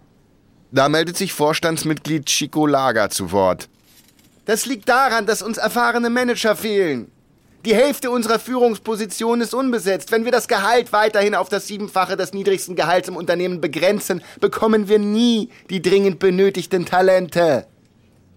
Da 0.71 0.87
meldet 0.87 1.17
sich 1.17 1.33
Vorstandsmitglied 1.33 2.27
Chico 2.27 2.65
Lager 2.65 3.09
zu 3.09 3.31
Wort. 3.31 3.69
Das 4.49 4.65
liegt 4.65 4.89
daran, 4.89 5.27
dass 5.27 5.43
uns 5.43 5.59
erfahrene 5.59 6.09
Manager 6.09 6.55
fehlen. 6.55 7.11
Die 7.65 7.75
Hälfte 7.75 8.09
unserer 8.09 8.39
Führungsposition 8.39 9.41
ist 9.41 9.53
unbesetzt. 9.53 10.11
Wenn 10.11 10.25
wir 10.25 10.31
das 10.31 10.47
Gehalt 10.47 10.91
weiterhin 10.91 11.35
auf 11.35 11.49
das 11.49 11.67
Siebenfache 11.67 12.17
des 12.17 12.33
niedrigsten 12.33 12.75
Gehalts 12.75 13.07
im 13.07 13.15
Unternehmen 13.15 13.61
begrenzen, 13.61 14.23
bekommen 14.39 14.89
wir 14.89 14.97
nie 14.97 15.49
die 15.69 15.83
dringend 15.83 16.17
benötigten 16.17 16.87
Talente. 16.87 17.67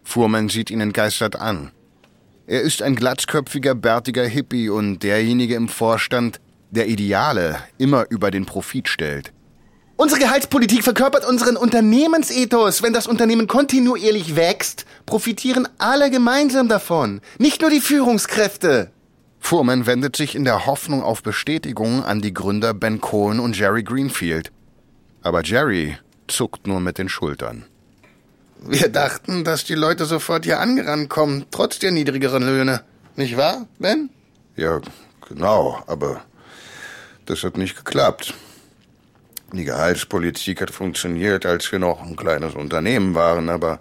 Fuhrmann 0.04 0.50
sieht 0.50 0.70
ihn 0.70 0.82
entgeistert 0.82 1.36
an. 1.36 1.70
Er 2.46 2.60
ist 2.60 2.82
ein 2.82 2.94
glatzköpfiger, 2.94 3.74
bärtiger 3.74 4.26
Hippie 4.26 4.68
und 4.68 5.02
derjenige 5.02 5.54
im 5.54 5.70
Vorstand, 5.70 6.42
der 6.72 6.88
Ideale 6.88 7.56
immer 7.78 8.04
über 8.10 8.30
den 8.30 8.44
Profit 8.44 8.86
stellt. 8.86 9.32
Unsere 9.96 10.20
Gehaltspolitik 10.20 10.82
verkörpert 10.82 11.24
unseren 11.24 11.56
Unternehmensethos. 11.56 12.82
Wenn 12.82 12.92
das 12.92 13.06
Unternehmen 13.06 13.46
kontinuierlich 13.46 14.36
wächst, 14.36 14.86
profitieren 15.06 15.68
alle 15.78 16.10
gemeinsam 16.10 16.68
davon, 16.68 17.20
nicht 17.38 17.60
nur 17.60 17.70
die 17.70 17.80
Führungskräfte. 17.80 18.90
Fuhrman 19.38 19.86
wendet 19.86 20.16
sich 20.16 20.34
in 20.34 20.44
der 20.44 20.66
Hoffnung 20.66 21.02
auf 21.02 21.22
Bestätigung 21.22 22.04
an 22.04 22.22
die 22.22 22.32
Gründer 22.32 22.74
Ben 22.74 23.00
Cohen 23.00 23.40
und 23.40 23.58
Jerry 23.58 23.82
Greenfield. 23.82 24.50
Aber 25.22 25.42
Jerry 25.42 25.98
zuckt 26.28 26.66
nur 26.66 26.80
mit 26.80 26.98
den 26.98 27.08
Schultern. 27.08 27.64
Wir 28.60 28.88
dachten, 28.88 29.44
dass 29.44 29.64
die 29.64 29.74
Leute 29.74 30.04
sofort 30.04 30.44
hier 30.44 30.60
angerannt 30.60 31.10
kommen, 31.10 31.44
trotz 31.50 31.80
der 31.80 31.90
niedrigeren 31.90 32.44
Löhne. 32.44 32.82
Nicht 33.16 33.36
wahr, 33.36 33.66
Ben? 33.78 34.10
Ja, 34.56 34.80
genau, 35.28 35.82
aber 35.86 36.22
das 37.26 37.42
hat 37.42 37.56
nicht 37.56 37.76
geklappt. 37.76 38.34
Die 39.52 39.64
Gehaltspolitik 39.64 40.62
hat 40.62 40.70
funktioniert, 40.70 41.44
als 41.44 41.70
wir 41.70 41.78
noch 41.78 42.02
ein 42.02 42.16
kleines 42.16 42.54
Unternehmen 42.54 43.14
waren, 43.14 43.50
aber 43.50 43.80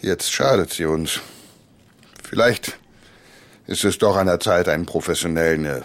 jetzt 0.00 0.32
schadet 0.32 0.72
sie 0.72 0.86
uns. 0.86 1.20
Vielleicht 2.24 2.78
ist 3.68 3.84
es 3.84 3.98
doch 3.98 4.16
an 4.16 4.26
der 4.26 4.40
Zeit, 4.40 4.68
einen 4.68 4.86
professionellen 4.86 5.64
äh, 5.66 5.82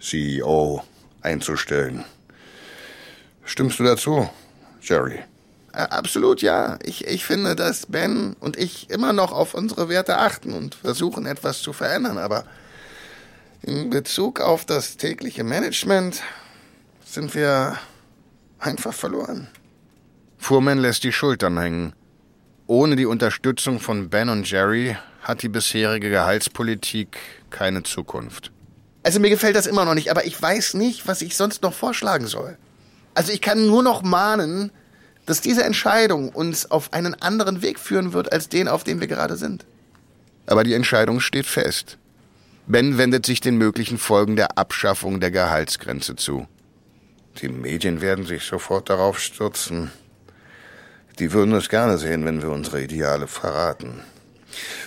CEO 0.00 0.82
einzustellen. 1.22 2.04
Stimmst 3.44 3.78
du 3.78 3.84
dazu, 3.84 4.28
Jerry? 4.82 5.20
Absolut 5.72 6.42
ja. 6.42 6.78
Ich, 6.82 7.06
ich 7.06 7.24
finde, 7.24 7.54
dass 7.54 7.86
Ben 7.86 8.34
und 8.40 8.56
ich 8.56 8.90
immer 8.90 9.12
noch 9.12 9.30
auf 9.30 9.54
unsere 9.54 9.88
Werte 9.88 10.18
achten 10.18 10.52
und 10.54 10.74
versuchen, 10.74 11.26
etwas 11.26 11.62
zu 11.62 11.72
verändern. 11.72 12.18
Aber 12.18 12.44
in 13.62 13.90
Bezug 13.90 14.40
auf 14.40 14.64
das 14.64 14.96
tägliche 14.96 15.44
Management 15.44 16.22
sind 17.04 17.34
wir 17.34 17.78
einfach 18.60 18.94
verloren. 18.94 19.48
Fuhrman 20.38 20.78
lässt 20.78 21.04
die 21.04 21.12
Schultern 21.12 21.58
hängen. 21.58 21.92
Ohne 22.66 22.96
die 22.96 23.06
Unterstützung 23.06 23.80
von 23.80 24.08
Ben 24.08 24.28
und 24.28 24.48
Jerry 24.48 24.96
hat 25.22 25.42
die 25.42 25.48
bisherige 25.48 26.08
Gehaltspolitik 26.08 27.18
keine 27.50 27.82
Zukunft. 27.82 28.50
Also 29.02 29.18
mir 29.18 29.30
gefällt 29.30 29.56
das 29.56 29.66
immer 29.66 29.84
noch 29.84 29.94
nicht, 29.94 30.10
aber 30.10 30.24
ich 30.24 30.40
weiß 30.40 30.74
nicht, 30.74 31.06
was 31.06 31.22
ich 31.22 31.36
sonst 31.36 31.62
noch 31.62 31.72
vorschlagen 31.72 32.26
soll. 32.26 32.56
Also 33.14 33.32
ich 33.32 33.40
kann 33.40 33.66
nur 33.66 33.82
noch 33.82 34.02
mahnen, 34.02 34.70
dass 35.26 35.40
diese 35.40 35.64
Entscheidung 35.64 36.30
uns 36.30 36.70
auf 36.70 36.92
einen 36.92 37.14
anderen 37.20 37.62
Weg 37.62 37.78
führen 37.78 38.12
wird 38.12 38.32
als 38.32 38.48
den, 38.48 38.68
auf 38.68 38.84
dem 38.84 39.00
wir 39.00 39.06
gerade 39.06 39.36
sind. 39.36 39.64
Aber 40.46 40.64
die 40.64 40.74
Entscheidung 40.74 41.20
steht 41.20 41.46
fest. 41.46 41.98
Ben 42.66 42.98
wendet 42.98 43.26
sich 43.26 43.40
den 43.40 43.56
möglichen 43.56 43.98
Folgen 43.98 44.36
der 44.36 44.58
Abschaffung 44.58 45.20
der 45.20 45.30
Gehaltsgrenze 45.30 46.16
zu. 46.16 46.46
Die 47.40 47.48
Medien 47.48 48.02
werden 48.02 48.26
sich 48.26 48.44
sofort 48.44 48.90
darauf 48.90 49.18
stürzen. 49.18 49.90
Die 51.18 51.32
würden 51.32 51.54
es 51.54 51.70
gerne 51.70 51.96
sehen, 51.96 52.26
wenn 52.26 52.42
wir 52.42 52.50
unsere 52.50 52.82
Ideale 52.82 53.26
verraten. 53.26 54.02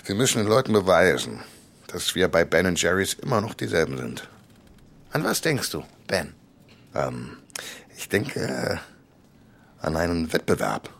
Wir 0.04 0.14
müssen 0.14 0.38
den 0.38 0.46
Leuten 0.46 0.72
beweisen, 0.72 1.40
dass 1.88 2.14
wir 2.14 2.28
bei 2.28 2.44
Ben 2.44 2.76
Jerry's 2.76 3.14
immer 3.14 3.40
noch 3.40 3.54
dieselben 3.54 3.98
sind. 3.98 4.28
An 5.10 5.24
was 5.24 5.40
denkst 5.40 5.70
du, 5.70 5.82
Ben? 6.06 6.32
Ähm, 6.94 7.38
ich 7.96 8.08
denke 8.08 8.40
äh, 8.40 8.76
an 9.84 9.96
einen 9.96 10.32
Wettbewerb. 10.32 10.90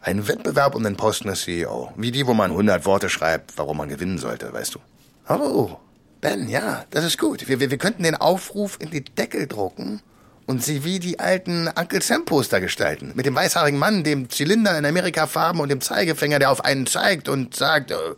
Einen 0.00 0.28
Wettbewerb 0.28 0.76
um 0.76 0.84
den 0.84 0.96
Posten 0.96 1.28
des 1.28 1.42
CEO. 1.42 1.92
Wie 1.96 2.12
die, 2.12 2.26
wo 2.26 2.34
man 2.34 2.52
100 2.52 2.84
Worte 2.84 3.08
schreibt, 3.08 3.58
warum 3.58 3.78
man 3.78 3.88
gewinnen 3.88 4.18
sollte, 4.18 4.52
weißt 4.52 4.76
du. 4.76 4.78
Oh, 5.28 5.78
Ben, 6.20 6.48
ja, 6.48 6.84
das 6.90 7.04
ist 7.04 7.18
gut. 7.18 7.48
Wir, 7.48 7.58
wir, 7.58 7.70
wir 7.70 7.78
könnten 7.78 8.04
den 8.04 8.14
Aufruf 8.14 8.78
in 8.80 8.90
die 8.90 9.04
Deckel 9.04 9.48
drucken 9.48 10.02
und 10.46 10.62
sie 10.62 10.84
wie 10.84 10.98
die 10.98 11.18
alten 11.18 11.68
Uncle 11.68 12.02
Sam 12.02 12.24
Poster 12.24 12.60
gestalten. 12.60 13.12
Mit 13.14 13.26
dem 13.26 13.34
weißhaarigen 13.34 13.78
Mann, 13.78 14.04
dem 14.04 14.28
Zylinder 14.30 14.76
in 14.78 14.84
Amerika-Farben 14.84 15.60
und 15.60 15.68
dem 15.68 15.80
Zeigefinger, 15.80 16.38
der 16.38 16.50
auf 16.50 16.64
einen 16.64 16.86
zeigt 16.86 17.28
und 17.28 17.54
sagt, 17.54 17.92
uh, 17.92 18.14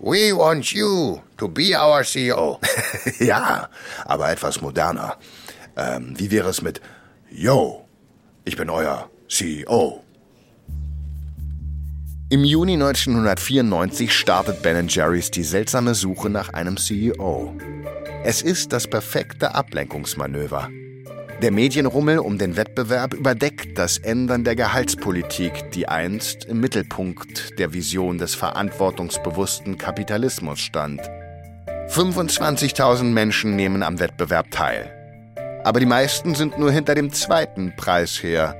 We 0.00 0.36
want 0.36 0.72
you 0.72 1.20
to 1.38 1.48
be 1.48 1.74
our 1.74 2.02
CEO. 2.02 2.60
ja, 3.20 3.68
aber 4.04 4.30
etwas 4.30 4.60
moderner. 4.60 5.16
Ähm, 5.76 6.14
wie 6.18 6.30
wäre 6.30 6.50
es 6.50 6.62
mit 6.62 6.80
Yo, 7.30 7.86
ich 8.44 8.56
bin 8.56 8.68
euer 8.68 9.08
CEO? 9.28 10.04
Im 12.30 12.44
Juni 12.44 12.74
1994 12.74 14.12
startet 14.12 14.62
Ben 14.62 14.88
Jerry's 14.88 15.30
die 15.30 15.44
seltsame 15.44 15.94
Suche 15.94 16.28
nach 16.28 16.48
einem 16.52 16.76
CEO. 16.76 17.56
Es 18.24 18.42
ist 18.42 18.72
das 18.72 18.88
perfekte 18.88 19.54
Ablenkungsmanöver. 19.54 20.68
Der 21.42 21.50
Medienrummel 21.50 22.18
um 22.18 22.38
den 22.38 22.56
Wettbewerb 22.56 23.12
überdeckt 23.12 23.76
das 23.76 23.98
Ändern 23.98 24.44
der 24.44 24.56
Gehaltspolitik, 24.56 25.72
die 25.72 25.88
einst 25.88 26.44
im 26.44 26.60
Mittelpunkt 26.60 27.58
der 27.58 27.72
Vision 27.72 28.18
des 28.18 28.34
verantwortungsbewussten 28.34 29.76
Kapitalismus 29.76 30.60
stand. 30.60 31.00
25.000 31.88 33.04
Menschen 33.04 33.56
nehmen 33.56 33.82
am 33.82 34.00
Wettbewerb 34.00 34.50
teil. 34.50 34.90
Aber 35.64 35.80
die 35.80 35.86
meisten 35.86 36.34
sind 36.34 36.58
nur 36.58 36.70
hinter 36.70 36.94
dem 36.94 37.12
zweiten 37.12 37.74
Preis 37.76 38.22
her. 38.22 38.56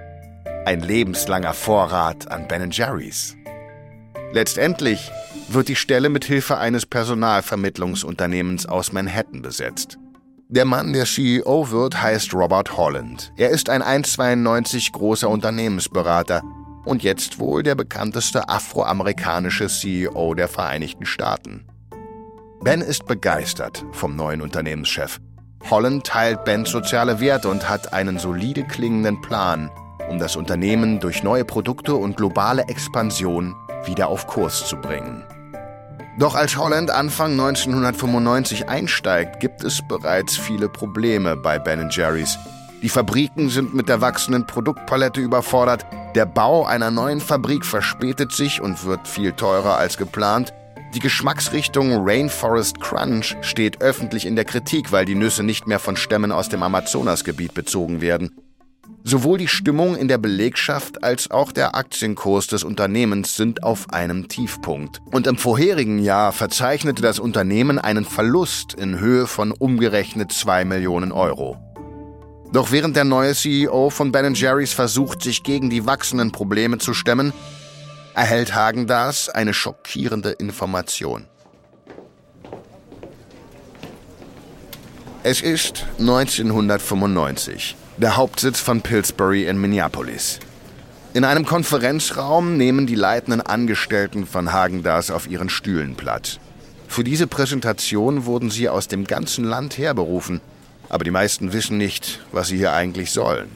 Ein 0.66 0.81
lebenslanger 0.81 1.54
Vorrat 1.54 2.31
an 2.31 2.49
Ben 2.49 2.71
Jerry's. 2.71 3.37
Letztendlich 4.33 5.11
wird 5.49 5.69
die 5.69 5.76
Stelle 5.76 6.09
mit 6.09 6.25
Hilfe 6.25 6.59
eines 6.59 6.87
Personalvermittlungsunternehmens 6.87 8.66
aus 8.66 8.93
Manhattan 8.93 9.43
besetzt. 9.43 9.99
Der 10.49 10.67
Mann, 10.67 10.93
der 10.93 11.07
CEO 11.07 11.71
wird, 11.71 12.03
heißt 12.03 12.35
Robert 12.35 12.77
Holland. 12.77 13.33
Er 13.37 13.49
ist 13.49 13.71
ein 13.71 13.83
1,92 13.83 14.93
großer 14.93 15.29
Unternehmensberater 15.29 16.43
und 16.85 17.03
jetzt 17.03 17.39
wohl 17.39 17.63
der 17.63 17.75
bekannteste 17.75 18.49
afroamerikanische 18.49 19.69
CEO 19.69 20.35
der 20.35 20.49
Vereinigten 20.49 21.07
Staaten. 21.07 21.67
Ben 22.63 22.83
ist 22.83 23.07
begeistert 23.07 23.87
vom 23.93 24.17
neuen 24.17 24.43
Unternehmenschef. 24.43 25.19
Holland 25.71 26.05
teilt 26.07 26.45
Bens 26.45 26.71
soziale 26.71 27.21
Werte 27.21 27.49
und 27.49 27.71
hat 27.71 27.95
einen 27.95 28.19
solide 28.19 28.65
klingenden 28.65 29.23
Plan, 29.23 29.71
um 30.11 30.19
das 30.19 30.37
Unternehmen 30.37 31.01
durch 31.01 31.23
neue 31.23 31.47
Produkte 31.47 31.95
und 31.95 32.19
globale 32.19 32.65
Expansion 32.69 33.55
wieder 33.87 34.09
auf 34.09 34.27
Kurs 34.27 34.67
zu 34.67 34.77
bringen. 34.77 35.25
Doch 36.18 36.35
als 36.37 36.56
Holland 36.56 36.90
Anfang 36.90 37.33
1995 37.33 38.68
einsteigt, 38.68 39.40
gibt 39.40 39.64
es 39.64 39.83
bereits 39.87 40.37
viele 40.37 40.68
Probleme 40.68 41.37
bei 41.37 41.59
Ben 41.59 41.88
Jerry's. 41.90 42.38
Die 42.83 42.88
Fabriken 42.88 43.49
sind 43.49 43.75
mit 43.75 43.88
der 43.88 44.00
wachsenden 44.00 44.47
Produktpalette 44.47 45.21
überfordert, 45.21 45.87
der 46.14 46.26
Bau 46.26 46.64
einer 46.64 46.92
neuen 46.92 47.21
Fabrik 47.21 47.64
verspätet 47.64 48.30
sich 48.30 48.61
und 48.61 48.85
wird 48.85 49.09
viel 49.09 49.33
teurer 49.33 49.76
als 49.76 49.97
geplant, 49.97 50.52
die 50.94 51.00
Geschmacksrichtung 51.00 52.06
Rainforest 52.06 52.80
Crunch 52.80 53.36
steht 53.41 53.82
öffentlich 53.82 54.26
in 54.26 54.36
der 54.36 54.45
Kritik, 54.45 54.93
weil 54.93 55.04
die 55.04 55.17
Nüsse 55.17 55.43
nicht 55.43 55.67
mehr 55.67 55.80
von 55.80 55.97
Stämmen 55.97 56.30
aus 56.30 56.49
dem 56.49 56.62
Amazonasgebiet 56.62 57.52
bezogen 57.52 58.00
werden. 58.00 58.30
Sowohl 59.06 59.36
die 59.36 59.49
Stimmung 59.49 59.97
in 59.97 60.08
der 60.08 60.17
Belegschaft 60.17 61.04
als 61.04 61.30
auch 61.30 61.52
der 61.52 61.75
Aktienkurs 61.75 62.47
des 62.47 62.64
Unternehmens 62.64 63.36
sind 63.36 63.62
auf 63.62 63.90
einem 63.90 64.28
Tiefpunkt. 64.28 65.02
Und 65.12 65.26
im 65.26 65.36
vorherigen 65.36 65.99
Jahr 65.99 66.32
verzeichnete 66.32 67.02
das 67.02 67.19
Unternehmen 67.19 67.78
einen 67.78 68.06
Verlust 68.06 68.73
in 68.73 68.99
Höhe 68.99 69.26
von 69.26 69.52
umgerechnet 69.52 70.32
2 70.32 70.64
Millionen 70.64 71.12
Euro. 71.12 71.58
Doch 72.50 72.73
während 72.73 72.97
der 72.97 73.04
neue 73.04 73.34
CEO 73.34 73.90
von 73.90 74.10
Ben 74.10 74.32
Jerry's 74.32 74.73
versucht, 74.73 75.21
sich 75.21 75.43
gegen 75.43 75.69
die 75.69 75.84
wachsenden 75.84 76.32
Probleme 76.32 76.78
zu 76.78 76.95
stemmen, 76.95 77.34
erhält 78.14 78.54
Hagen 78.54 78.86
das 78.86 79.28
eine 79.28 79.52
schockierende 79.52 80.30
Information. 80.30 81.26
Es 85.23 85.43
ist 85.43 85.84
1995 85.99 87.76
der 87.97 88.17
Hauptsitz 88.17 88.59
von 88.59 88.80
Pillsbury 88.80 89.47
in 89.47 89.61
Minneapolis. 89.61 90.41
In 91.13 91.25
einem 91.25 91.47
Konferenzraum 91.47 92.57
nehmen 92.57 92.87
die 92.87 92.97
leitenden 92.97 93.41
Angestellten 93.41 94.26
von 94.26 94.52
Hagendas 94.52 95.13
auf 95.13 95.28
ihren 95.28 95.49
Stühlen 95.49 95.95
Platz. 95.95 96.41
Für 96.89 97.04
diese 97.04 97.28
Präsentation 97.28 98.25
wurden 98.25 98.50
sie 98.50 98.69
aus 98.69 98.89
dem 98.89 99.04
ganzen 99.04 99.45
Land 99.45 99.78
herberufen, 99.78 100.41
aber 100.89 101.04
die 101.04 101.13
meisten 101.13 101.52
wissen 101.52 101.78
nicht, 101.78 102.21
was 102.33 102.49
sie 102.49 102.57
hier 102.57 102.73
eigentlich 102.73 103.13
sollen. 103.13 103.49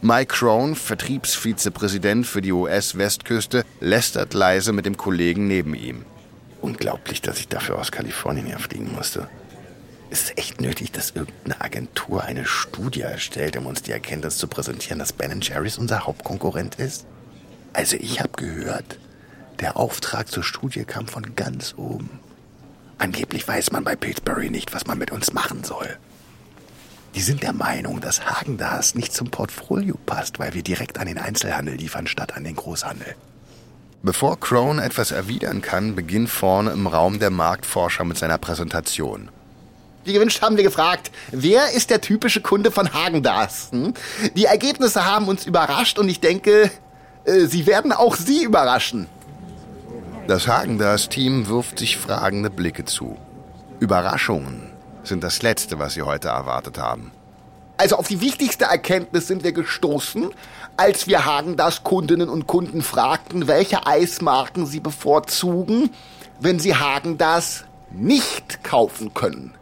Mike 0.00 0.34
Crone, 0.34 0.74
Vertriebsvizepräsident 0.74 2.26
für 2.26 2.40
die 2.40 2.52
US-Westküste, 2.52 3.64
lästert 3.80 4.32
leise 4.32 4.72
mit 4.72 4.86
dem 4.86 4.96
Kollegen 4.96 5.46
neben 5.46 5.74
ihm. 5.74 6.04
Unglaublich, 6.62 7.20
dass 7.20 7.38
ich 7.38 7.48
dafür 7.48 7.78
aus 7.78 7.92
Kalifornien 7.92 8.46
herfliegen 8.46 8.92
musste. 8.94 9.28
Ist 10.10 10.24
es 10.24 10.36
echt 10.36 10.60
nötig, 10.60 10.92
dass 10.92 11.10
irgendeine 11.10 11.60
Agentur 11.60 12.22
eine 12.22 12.44
Studie 12.44 13.00
erstellt, 13.00 13.56
um 13.56 13.66
uns 13.66 13.82
die 13.82 13.92
Erkenntnis 13.92 14.36
zu 14.36 14.46
präsentieren, 14.46 14.98
dass 14.98 15.12
Ben 15.12 15.40
Jerry's 15.40 15.78
unser 15.78 16.06
Hauptkonkurrent 16.06 16.76
ist? 16.76 17.06
Also 17.72 17.96
ich 17.96 18.20
habe 18.20 18.30
gehört, 18.36 18.98
der 19.60 19.76
Auftrag 19.76 20.28
zur 20.28 20.44
Studie 20.44 20.84
kam 20.84 21.08
von 21.08 21.34
ganz 21.34 21.74
oben. 21.76 22.20
Angeblich 22.98 23.46
weiß 23.46 23.72
man 23.72 23.84
bei 23.84 23.96
Pillsbury 23.96 24.50
nicht, 24.50 24.72
was 24.74 24.86
man 24.86 24.98
mit 24.98 25.10
uns 25.10 25.32
machen 25.32 25.64
soll. 25.64 25.96
Die 27.14 27.20
sind 27.20 27.42
der 27.42 27.52
Meinung, 27.52 28.00
dass 28.00 28.26
Hagendas 28.26 28.94
nicht 28.94 29.12
zum 29.12 29.30
Portfolio 29.30 29.96
passt, 30.06 30.38
weil 30.38 30.54
wir 30.54 30.62
direkt 30.62 30.98
an 30.98 31.06
den 31.06 31.18
Einzelhandel 31.18 31.76
liefern 31.76 32.06
statt 32.06 32.36
an 32.36 32.44
den 32.44 32.56
Großhandel. 32.56 33.14
Bevor 34.02 34.38
Crone 34.38 34.82
etwas 34.82 35.12
erwidern 35.12 35.62
kann, 35.62 35.94
beginnt 35.94 36.28
vorne 36.28 36.72
im 36.72 36.86
Raum 36.86 37.20
der 37.20 37.30
Marktforscher 37.30 38.04
mit 38.04 38.18
seiner 38.18 38.38
Präsentation. 38.38 39.30
Wie 40.04 40.12
gewünscht 40.12 40.42
haben 40.42 40.56
wir 40.56 40.64
gefragt, 40.64 41.10
wer 41.30 41.72
ist 41.72 41.88
der 41.88 42.00
typische 42.00 42.42
Kunde 42.42 42.70
von 42.70 42.92
Hagendas? 42.92 43.68
Hm? 43.70 43.94
Die 44.36 44.44
Ergebnisse 44.44 45.06
haben 45.06 45.28
uns 45.28 45.46
überrascht 45.46 45.98
und 45.98 46.08
ich 46.08 46.20
denke, 46.20 46.70
äh, 47.24 47.46
sie 47.46 47.66
werden 47.66 47.90
auch 47.92 48.14
Sie 48.14 48.44
überraschen. 48.44 49.06
Das 50.26 50.46
Hagendas-Team 50.46 51.48
wirft 51.48 51.78
sich 51.78 51.96
fragende 51.96 52.50
Blicke 52.50 52.84
zu. 52.84 53.16
Überraschungen 53.80 54.70
sind 55.02 55.24
das 55.24 55.42
Letzte, 55.42 55.78
was 55.78 55.94
sie 55.94 56.02
heute 56.02 56.28
erwartet 56.28 56.78
haben. 56.78 57.10
Also 57.76 57.96
auf 57.96 58.08
die 58.08 58.20
wichtigste 58.20 58.66
Erkenntnis 58.66 59.26
sind 59.26 59.42
wir 59.42 59.52
gestoßen, 59.52 60.30
als 60.76 61.06
wir 61.06 61.24
Hagendas 61.24 61.82
Kundinnen 61.82 62.28
und 62.28 62.46
Kunden 62.46 62.82
fragten, 62.82 63.48
welche 63.48 63.86
Eismarken 63.86 64.66
sie 64.66 64.80
bevorzugen, 64.80 65.90
wenn 66.40 66.58
sie 66.58 66.74
Hagendas 66.74 67.64
nicht 67.90 68.62
kaufen 68.64 69.12
können. 69.14 69.54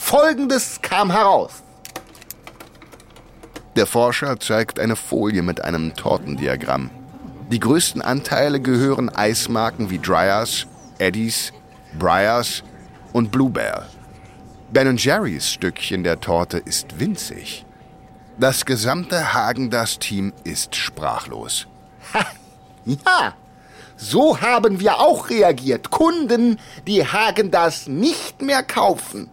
Folgendes 0.00 0.80
kam 0.82 1.12
heraus. 1.12 1.62
Der 3.76 3.86
Forscher 3.86 4.40
zeigt 4.40 4.80
eine 4.80 4.96
Folie 4.96 5.42
mit 5.42 5.62
einem 5.62 5.94
Tortendiagramm. 5.94 6.90
Die 7.52 7.60
größten 7.60 8.02
Anteile 8.02 8.58
gehören 8.58 9.08
Eismarken 9.08 9.88
wie 9.90 10.00
Dryers, 10.00 10.66
Eddies, 10.98 11.52
Briars 11.96 12.64
und 13.12 13.30
Bluebell. 13.30 13.86
Ben 14.72 14.96
Jerry's 14.96 15.48
Stückchen 15.48 16.02
der 16.02 16.18
Torte 16.18 16.58
ist 16.58 16.98
winzig. 16.98 17.64
Das 18.36 18.64
gesamte 18.64 19.32
Hagen-Das-Team 19.32 20.32
ist 20.42 20.74
sprachlos. 20.74 21.68
Ha, 22.14 22.26
ja, 22.84 23.34
so 23.96 24.40
haben 24.40 24.80
wir 24.80 24.98
auch 24.98 25.30
reagiert. 25.30 25.90
Kunden, 25.90 26.58
die 26.88 27.06
Hagen-Das 27.06 27.86
nicht 27.86 28.42
mehr 28.42 28.64
kaufen, 28.64 29.30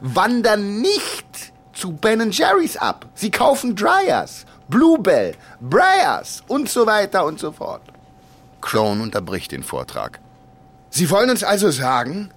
wandern 0.00 0.80
nicht 0.80 1.52
zu 1.72 1.92
Ben 1.92 2.30
Jerry's 2.30 2.76
ab. 2.76 3.06
Sie 3.14 3.30
kaufen 3.30 3.76
Dryers, 3.76 4.46
Bluebell, 4.68 5.34
Briars 5.60 6.42
und 6.48 6.68
so 6.68 6.86
weiter 6.86 7.24
und 7.24 7.38
so 7.38 7.52
fort. 7.52 7.82
Clone 8.60 9.02
unterbricht 9.02 9.52
den 9.52 9.62
Vortrag. 9.62 10.20
Sie 10.90 11.10
wollen 11.10 11.30
uns 11.30 11.42
also 11.42 11.70
sagen, 11.70 12.30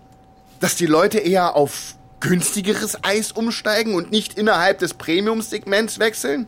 dass 0.60 0.76
die 0.76 0.88
Leute 0.88 1.20
eher 1.20 1.56
auf 1.56 1.96
günstigeres 2.20 3.04
Eis 3.04 3.32
umsteigen 3.32 3.96
und 3.96 4.12
nicht 4.12 4.38
innerhalb 4.38 4.80
des 4.80 4.94
Premium-Segments 4.94 6.00
wechseln? 6.00 6.48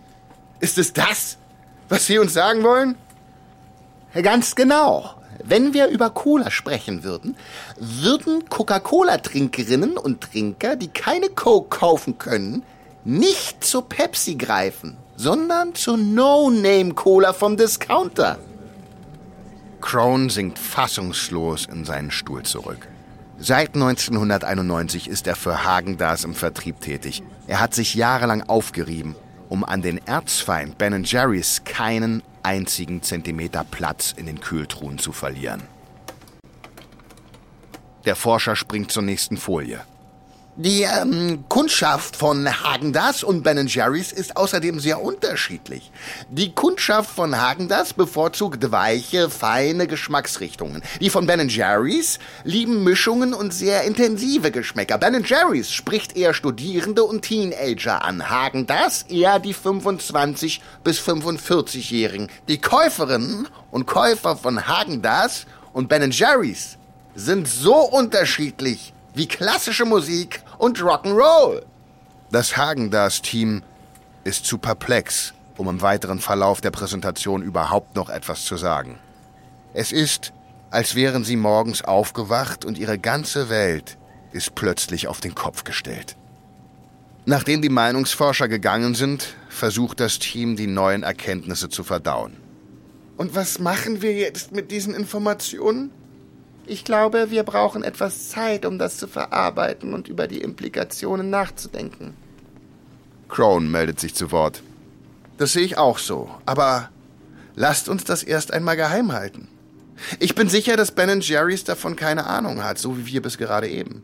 Ist 0.59 0.77
es 0.77 0.93
das, 0.93 1.37
was 1.87 2.05
Sie 2.05 2.17
uns 2.17 2.33
sagen 2.33 2.63
wollen? 2.63 2.95
Ganz 4.13 4.55
genau. 4.55 5.15
Wenn 5.43 5.73
wir 5.73 5.87
über 5.87 6.09
Cola 6.09 6.51
sprechen 6.51 7.03
würden, 7.03 7.35
würden 7.77 8.47
Coca-Cola-Trinkerinnen 8.49 9.97
und 9.97 10.21
Trinker, 10.21 10.75
die 10.75 10.89
keine 10.89 11.29
Coke 11.29 11.77
kaufen 11.77 12.17
können, 12.17 12.63
nicht 13.05 13.63
zu 13.63 13.81
Pepsi 13.81 14.35
greifen, 14.35 14.97
sondern 15.15 15.73
zu 15.75 15.95
No-Name-Cola 15.95 17.33
vom 17.33 17.55
Discounter. 17.57 18.37
Crone 19.81 20.29
sinkt 20.29 20.59
fassungslos 20.59 21.65
in 21.65 21.85
seinen 21.85 22.11
Stuhl 22.11 22.43
zurück. 22.43 22.87
Seit 23.37 23.73
1991 23.73 25.07
ist 25.07 25.25
er 25.25 25.37
für 25.37 25.63
Hagendas 25.63 26.25
im 26.25 26.35
Vertrieb 26.35 26.81
tätig. 26.81 27.23
Er 27.47 27.61
hat 27.61 27.73
sich 27.73 27.95
jahrelang 27.95 28.43
aufgerieben, 28.43 29.15
um 29.47 29.63
an 29.63 29.81
den 29.81 30.05
Erzfeind 30.05 30.77
Ben 30.77 31.05
Jerry's 31.05 31.63
keinen 31.63 32.21
einzigen 32.49 33.03
Zentimeter 33.03 33.63
Platz 33.63 34.11
in 34.17 34.25
den 34.25 34.39
Kühltruhen 34.39 34.97
zu 34.97 35.11
verlieren. 35.11 35.61
Der 38.05 38.15
Forscher 38.15 38.55
springt 38.55 38.91
zur 38.91 39.03
nächsten 39.03 39.37
Folie. 39.37 39.81
Die 40.55 40.81
ähm, 40.81 41.45
Kundschaft 41.47 42.17
von 42.17 42.45
Hagendas 42.45 43.23
und 43.23 43.43
Ben 43.43 43.65
Jerry's 43.67 44.11
ist 44.11 44.35
außerdem 44.35 44.81
sehr 44.81 45.01
unterschiedlich. 45.01 45.89
Die 46.29 46.53
Kundschaft 46.53 47.11
von 47.11 47.39
Hagendas 47.39 47.93
bevorzugt 47.93 48.69
weiche, 48.69 49.29
feine 49.29 49.87
Geschmacksrichtungen. 49.87 50.81
Die 50.99 51.09
von 51.09 51.27
Ben 51.27 51.47
Jerry's 51.47 52.19
lieben 52.43 52.83
Mischungen 52.83 53.33
und 53.33 53.53
sehr 53.53 53.83
intensive 53.83 54.51
Geschmäcker. 54.51 54.97
Ben 54.97 55.23
Jerry's 55.23 55.71
spricht 55.71 56.17
eher 56.17 56.33
Studierende 56.33 57.05
und 57.05 57.21
Teenager 57.21 58.03
an. 58.03 58.29
Hagendas 58.29 59.03
eher 59.03 59.39
die 59.39 59.53
25 59.53 60.61
bis 60.83 60.99
45-Jährigen. 60.99 62.27
Die 62.49 62.59
Käuferinnen 62.59 63.47
und 63.71 63.85
Käufer 63.85 64.35
von 64.35 64.67
Hagendas 64.67 65.45
und 65.71 65.87
Ben 65.87 66.11
Jerry's 66.11 66.77
sind 67.15 67.47
so 67.47 67.75
unterschiedlich 67.75 68.93
wie 69.19 69.27
klassische 69.27 69.83
Musik 69.83 70.41
und 70.59 70.79
Rock'n'Roll. 70.79 71.63
Das 72.31 72.55
Hagendas-Team 72.55 73.63
ist 74.23 74.45
zu 74.45 74.57
perplex, 74.57 75.33
um 75.57 75.67
im 75.67 75.81
weiteren 75.81 76.19
Verlauf 76.19 76.61
der 76.61 76.71
Präsentation 76.71 77.43
überhaupt 77.43 77.97
noch 77.97 78.09
etwas 78.09 78.45
zu 78.45 78.55
sagen. 78.55 78.97
Es 79.73 79.91
ist, 79.91 80.31
als 80.71 80.95
wären 80.95 81.25
sie 81.25 81.35
morgens 81.35 81.81
aufgewacht 81.81 82.63
und 82.63 82.77
ihre 82.77 82.97
ganze 82.97 83.49
Welt 83.49 83.97
ist 84.31 84.55
plötzlich 84.55 85.09
auf 85.09 85.19
den 85.19 85.35
Kopf 85.35 85.65
gestellt. 85.65 86.15
Nachdem 87.25 87.61
die 87.61 87.67
Meinungsforscher 87.67 88.47
gegangen 88.47 88.95
sind, 88.95 89.35
versucht 89.49 89.99
das 89.99 90.19
Team, 90.19 90.55
die 90.55 90.67
neuen 90.67 91.03
Erkenntnisse 91.03 91.67
zu 91.67 91.83
verdauen. 91.83 92.37
Und 93.17 93.35
was 93.35 93.59
machen 93.59 94.01
wir 94.01 94.13
jetzt 94.13 94.53
mit 94.53 94.71
diesen 94.71 94.95
Informationen? 94.95 95.91
Ich 96.71 96.85
glaube, 96.85 97.31
wir 97.31 97.41
brauchen 97.41 97.83
etwas 97.83 98.29
Zeit, 98.29 98.63
um 98.63 98.77
das 98.77 98.97
zu 98.97 99.07
verarbeiten 99.07 99.91
und 99.91 100.07
über 100.07 100.27
die 100.27 100.39
Implikationen 100.39 101.31
nachzudenken. 101.31 102.13
Crone 103.27 103.67
meldet 103.67 103.99
sich 103.99 104.13
zu 104.13 104.31
Wort. 104.31 104.61
Das 105.39 105.53
sehe 105.53 105.63
ich 105.63 105.79
auch 105.79 105.97
so, 105.97 106.29
aber 106.45 106.91
lasst 107.55 107.89
uns 107.89 108.03
das 108.03 108.21
erst 108.21 108.53
einmal 108.53 108.75
geheim 108.75 109.13
halten. 109.13 109.47
Ich 110.19 110.35
bin 110.35 110.47
sicher, 110.47 110.77
dass 110.77 110.91
Ben 110.91 111.21
Jerry's 111.21 111.63
davon 111.63 111.95
keine 111.95 112.27
Ahnung 112.27 112.63
hat, 112.63 112.77
so 112.77 112.99
wie 112.99 113.07
wir 113.07 113.23
bis 113.23 113.39
gerade 113.39 113.67
eben. 113.67 114.03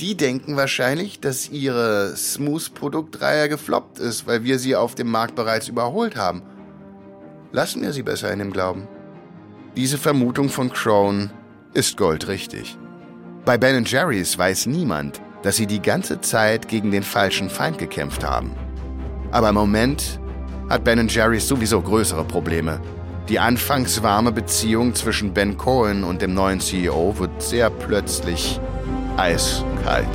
Die 0.00 0.16
denken 0.16 0.56
wahrscheinlich, 0.56 1.20
dass 1.20 1.48
ihre 1.48 2.16
Smooth-Produktreihe 2.16 3.48
gefloppt 3.48 4.00
ist, 4.00 4.26
weil 4.26 4.42
wir 4.42 4.58
sie 4.58 4.74
auf 4.74 4.96
dem 4.96 5.12
Markt 5.12 5.36
bereits 5.36 5.68
überholt 5.68 6.16
haben. 6.16 6.42
Lassen 7.52 7.82
wir 7.82 7.92
sie 7.92 8.02
besser 8.02 8.32
in 8.32 8.40
dem 8.40 8.52
Glauben. 8.52 8.88
Diese 9.76 9.96
Vermutung 9.96 10.48
von 10.48 10.72
Crone 10.72 11.30
ist 11.74 11.96
goldrichtig. 11.96 12.78
Bei 13.44 13.58
Ben 13.58 13.84
Jerry's 13.84 14.38
weiß 14.38 14.66
niemand, 14.66 15.20
dass 15.42 15.56
sie 15.56 15.66
die 15.66 15.82
ganze 15.82 16.20
Zeit 16.20 16.68
gegen 16.68 16.90
den 16.90 17.02
falschen 17.02 17.50
Feind 17.50 17.76
gekämpft 17.76 18.24
haben. 18.24 18.52
Aber 19.30 19.50
im 19.50 19.56
Moment 19.56 20.18
hat 20.70 20.84
Ben 20.84 21.06
Jerry's 21.08 21.46
sowieso 21.46 21.82
größere 21.82 22.24
Probleme. 22.24 22.80
Die 23.28 23.38
anfangs 23.38 24.02
warme 24.02 24.32
Beziehung 24.32 24.94
zwischen 24.94 25.34
Ben 25.34 25.58
Cohen 25.58 26.04
und 26.04 26.22
dem 26.22 26.32
neuen 26.34 26.60
CEO 26.60 27.18
wird 27.18 27.42
sehr 27.42 27.70
plötzlich 27.70 28.60
eiskalt. 29.16 30.08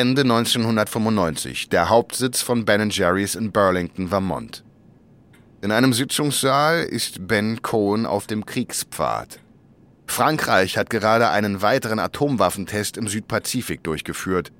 Ende 0.00 0.22
1995, 0.22 1.68
der 1.68 1.90
Hauptsitz 1.90 2.40
von 2.40 2.64
Ben 2.64 2.88
Jerry's 2.88 3.34
in 3.34 3.52
Burlington, 3.52 4.08
Vermont. 4.08 4.64
In 5.60 5.72
einem 5.72 5.92
Sitzungssaal 5.92 6.84
ist 6.84 7.28
Ben 7.28 7.60
Cohen 7.60 8.06
auf 8.06 8.26
dem 8.26 8.46
Kriegspfad. 8.46 9.40
Frankreich 10.06 10.78
hat 10.78 10.88
gerade 10.88 11.28
einen 11.28 11.60
weiteren 11.60 11.98
Atomwaffentest 11.98 12.96
im 12.96 13.08
Südpazifik 13.08 13.84
durchgeführt 13.84 14.52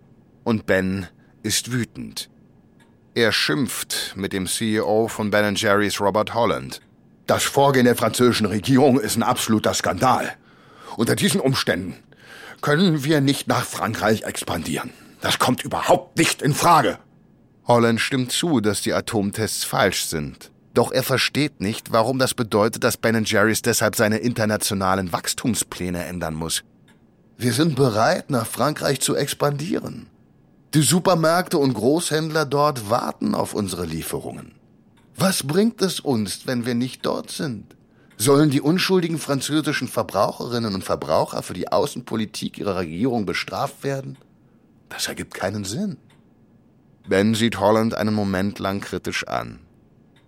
und 0.45 0.67
Ben 0.67 1.07
ist 1.43 1.73
wütend. 1.73 2.29
Er 3.15 3.33
schimpft 3.33 4.13
mit 4.17 4.35
dem 4.35 4.47
CEO 4.47 5.09
von 5.09 5.31
Ben 5.31 5.55
Jerry's 5.55 6.03
Robert 6.03 6.35
Holland. 6.35 6.83
Das 7.27 7.45
Vorgehen 7.45 7.87
der 7.87 7.97
französischen 7.97 8.45
Regierung 8.45 9.01
ist 9.01 9.17
ein 9.17 9.23
absoluter 9.23 9.73
Skandal. 9.73 10.35
Unter 10.99 11.17
diesen 11.17 11.41
Umständen 11.41 11.95
können 12.61 13.05
wir 13.05 13.23
nicht 13.23 13.49
nach 13.49 13.65
Frankreich 13.65 14.25
expandieren. 14.25 14.91
Das 15.21 15.39
kommt 15.39 15.65
überhaupt 15.65 16.17
nicht 16.17 16.43
in 16.43 16.55
Frage. 16.55 16.99
Holland 17.67 18.01
stimmt 18.01 18.33
zu, 18.33 18.61
dass 18.61 18.83
die 18.83 18.93
Atomtests 18.93 19.65
falsch 19.65 20.07
sind. 20.07 20.51
Doch 20.75 20.93
er 20.93 21.03
versteht 21.03 21.61
nicht, 21.61 21.93
warum 21.93 22.19
das 22.19 22.35
bedeutet, 22.35 22.85
dass 22.85 22.97
Ben 22.97 23.25
Jerry's 23.25 23.63
deshalb 23.63 23.97
seine 23.97 24.19
internationalen 24.19 25.13
Wachstumspläne 25.13 26.05
ändern 26.05 26.35
muss. 26.35 26.63
Wir 27.37 27.53
sind 27.53 27.75
bereit, 27.75 28.31
nach 28.31 28.47
Frankreich 28.47 29.01
zu 29.01 29.17
expandieren. 29.17 30.09
Die 30.75 30.83
Supermärkte 30.83 31.59
und 31.59 31.75
Großhändler 31.75 32.45
dort 32.45 32.91
warten 32.91 33.35
auf 33.35 33.55
unsere 33.55 33.85
Lieferungen. 33.85 34.53
Was 35.17 35.43
bringt 35.43 35.83
es 35.83 36.01
uns, 36.01 36.47
wenn 36.47 36.65
wir 36.65 36.75
nicht 36.75 37.05
dort 37.05 37.31
sind? 37.31 37.77
Sollen 38.17 38.51
die 38.51 38.61
unschuldigen 38.61 39.19
französischen 39.19 39.89
Verbraucherinnen 39.89 40.75
und 40.75 40.85
Verbraucher 40.85 41.43
für 41.43 41.55
die 41.55 41.73
Außenpolitik 41.73 42.59
ihrer 42.59 42.77
Regierung 42.77 43.27
bestraft 43.27 43.83
werden? 43.83 44.19
Das 44.91 45.09
ergibt 45.09 45.33
keinen 45.33 45.65
Sinn. 45.65 45.97
Ben 47.09 47.35
sieht 47.35 47.59
Holland 47.59 47.95
einen 47.95 48.15
Moment 48.15 48.59
lang 48.59 48.81
kritisch 48.81 49.27
an. 49.27 49.61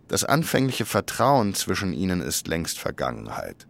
Das 0.08 0.24
anfängliche 0.24 0.86
Vertrauen 0.86 1.54
zwischen 1.54 1.92
ihnen 1.92 2.22
ist 2.22 2.48
längst 2.48 2.78
Vergangenheit. 2.78 3.66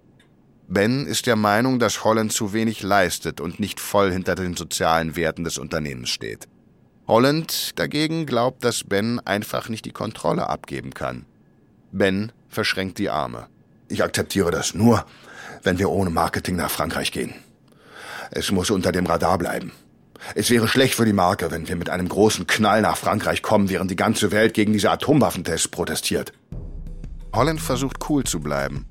Ben 0.69 1.07
ist 1.07 1.27
der 1.27 1.37
Meinung, 1.37 1.79
dass 1.79 2.05
Holland 2.05 2.33
zu 2.33 2.53
wenig 2.53 2.83
leistet 2.83 3.41
und 3.41 3.61
nicht 3.61 3.81
voll 3.81 4.11
hinter 4.13 4.35
den 4.35 4.57
sozialen 4.57 5.17
Werten 5.17 5.45
des 5.45 5.59
Unternehmens 5.59 6.09
steht. 6.09 6.49
Holland 7.07 7.79
dagegen 7.79 8.27
glaubt, 8.27 8.65
dass 8.65 8.85
Ben 8.85 9.21
einfach 9.21 9.69
nicht 9.69 9.85
die 9.85 9.93
Kontrolle 9.93 10.49
abgeben 10.49 10.95
kann. 10.95 11.27
Ben 11.91 12.33
verschränkt 12.49 12.99
die 12.99 13.11
Arme. 13.11 13.49
Ich 13.89 14.03
akzeptiere 14.03 14.51
das 14.51 14.73
nur, 14.73 15.05
wenn 15.63 15.79
wir 15.79 15.91
ohne 15.91 16.11
Marketing 16.11 16.57
nach 16.57 16.71
Frankreich 16.71 17.13
gehen. 17.13 17.35
Es 18.31 18.51
muss 18.51 18.71
unter 18.71 18.93
dem 18.93 19.05
Radar 19.05 19.37
bleiben. 19.37 19.73
Es 20.35 20.51
wäre 20.51 20.69
schlecht 20.69 20.95
für 20.95 21.05
die 21.05 21.13
Marke, 21.13 21.51
wenn 21.51 21.69
wir 21.69 21.77
mit 21.77 21.91
einem 21.91 22.09
großen 22.09 22.47
Knall 22.47 22.83
nach 22.83 22.97
Frankreich 22.97 23.43
kommen, 23.43 23.69
während 23.69 23.91
die 23.91 23.97
ganze 23.97 24.33
Welt 24.33 24.55
gegen 24.55 24.73
diese 24.73 24.91
Atomwaffentests 24.91 25.69
protestiert. 25.69 26.33
Holland 27.35 27.61
versucht 27.61 28.09
cool 28.09 28.25
zu 28.25 28.41
bleiben. 28.41 28.87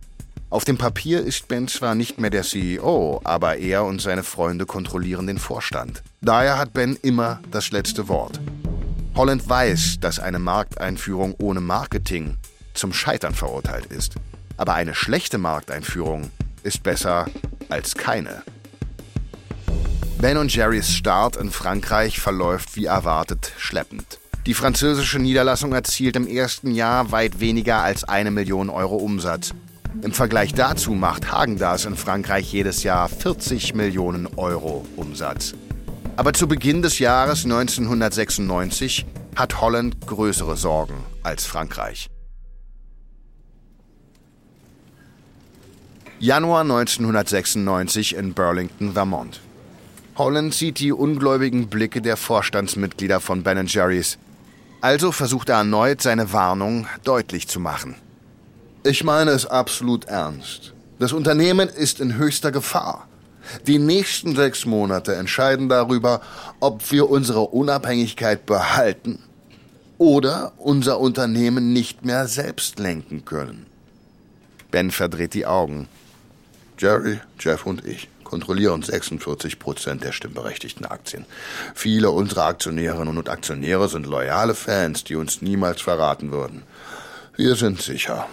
Auf 0.50 0.65
dem 0.65 0.78
Papier 0.78 1.22
ist 1.22 1.48
Ben 1.48 1.67
zwar 1.70 1.96
nicht 1.96 2.20
mehr 2.20 2.30
der 2.30 2.44
CEO, 2.44 3.22
aber 3.24 3.58
er 3.58 3.86
und 3.86 4.02
seine 4.02 4.24
Freunde 4.24 4.65
kontrollieren 4.65 5.28
den 5.28 5.38
Vorstand. 5.38 6.04
Daher 6.20 6.58
hat 6.58 6.74
Ben 6.74 6.98
immer 7.02 7.39
das 7.52 7.72
letzte 7.72 8.10
Wort. 8.10 8.39
Holland 9.15 9.48
weiß, 9.48 10.00
dass 10.02 10.20
eine 10.20 10.39
Markteinführung 10.39 11.36
ohne 11.39 11.62
Marketing 11.62 12.38
zum 12.74 12.91
Scheitern 12.91 13.34
verurteilt 13.34 13.86
ist. 13.86 14.15
Aber 14.58 14.74
eine 14.74 14.96
schlechte 14.96 15.38
Markteinführung 15.38 16.32
ist 16.63 16.84
besser 16.84 17.28
als 17.70 17.96
keine. 17.96 18.44
Ben 20.21 20.38
und 20.38 20.53
Jerrys 20.53 20.93
Start 20.93 21.36
in 21.36 21.49
Frankreich 21.49 22.19
verläuft 22.19 22.75
wie 22.75 22.86
erwartet 22.86 23.53
schleppend. 23.57 24.19
Die 24.45 24.53
französische 24.53 25.17
Niederlassung 25.17 25.73
erzielt 25.73 26.15
im 26.15 26.27
ersten 26.27 26.69
Jahr 26.69 27.12
weit 27.12 27.39
weniger 27.39 27.81
als 27.81 28.03
eine 28.03 28.29
Million 28.29 28.69
Euro 28.69 28.97
Umsatz. 28.97 29.55
Im 30.03 30.13
Vergleich 30.13 30.53
dazu 30.53 30.91
macht 30.91 31.31
Hagendas 31.31 31.86
in 31.86 31.95
Frankreich 31.95 32.53
jedes 32.53 32.84
Jahr 32.84 33.10
40 33.10 33.73
Millionen 33.73 34.27
Euro 34.38 34.86
Umsatz. 34.95 35.55
Aber 36.17 36.34
zu 36.34 36.47
Beginn 36.47 36.84
des 36.84 36.99
Jahres 36.99 37.43
1996 37.45 39.07
hat 39.36 39.60
Holland 39.60 40.05
größere 40.05 40.55
Sorgen 40.55 41.03
als 41.23 41.47
Frankreich. 41.47 42.12
Januar 46.19 46.62
1996 46.62 48.13
in 48.13 48.36
Burlington, 48.36 48.93
Vermont. 48.93 49.41
Holland 50.17 50.54
sieht 50.54 50.80
die 50.80 50.91
ungläubigen 50.91 51.67
Blicke 51.67 52.02
der 52.02 52.17
Vorstandsmitglieder 52.17 53.19
von 53.19 53.43
Ben 53.43 53.65
Jerry's. 53.65 54.17
Also 54.82 55.12
versucht 55.12 55.50
er 55.50 55.58
erneut, 55.58 56.02
seine 56.02 56.34
Warnung 56.34 56.88
deutlich 57.04 57.47
zu 57.47 57.60
machen. 57.60 57.95
Ich 58.84 59.04
meine 59.04 59.32
es 59.32 59.45
absolut 59.45 60.06
ernst. 60.06 60.74
Das 61.00 61.13
Unternehmen 61.13 61.69
ist 61.69 62.00
in 62.00 62.17
höchster 62.17 62.52
Gefahr. 62.52 63.08
Die 63.67 63.80
nächsten 63.80 64.36
sechs 64.36 64.65
Monate 64.65 65.15
entscheiden 65.15 65.69
darüber, 65.69 66.21
ob 66.60 66.91
wir 66.91 67.10
unsere 67.10 67.41
Unabhängigkeit 67.41 68.45
behalten 68.45 69.19
oder 69.97 70.54
unser 70.58 71.00
Unternehmen 71.00 71.74
nicht 71.74 72.06
mehr 72.06 72.28
selbst 72.28 72.80
lenken 72.80 73.24
können. 73.24 73.65
Ben 74.71 74.91
verdreht 74.91 75.34
die 75.34 75.45
Augen. 75.45 75.88
Jerry, 76.78 77.19
Jeff 77.39 77.65
und 77.65 77.86
ich 77.86 78.08
kontrollieren 78.32 78.82
46 78.82 79.60
Prozent 79.60 80.06
der 80.06 80.13
stimmberechtigten 80.13 80.86
Aktien. 80.86 81.26
Viele 81.76 82.12
unserer 82.12 82.46
Aktionärinnen 82.46 83.17
und 83.17 83.28
Aktionäre 83.28 83.89
sind 83.89 84.08
loyale 84.08 84.56
Fans, 84.56 85.04
die 85.04 85.17
uns 85.17 85.41
niemals 85.41 85.82
verraten 85.82 86.32
würden. 86.32 86.63
Wir 87.36 87.56
sind 87.56 87.82
sicher. 87.82 88.28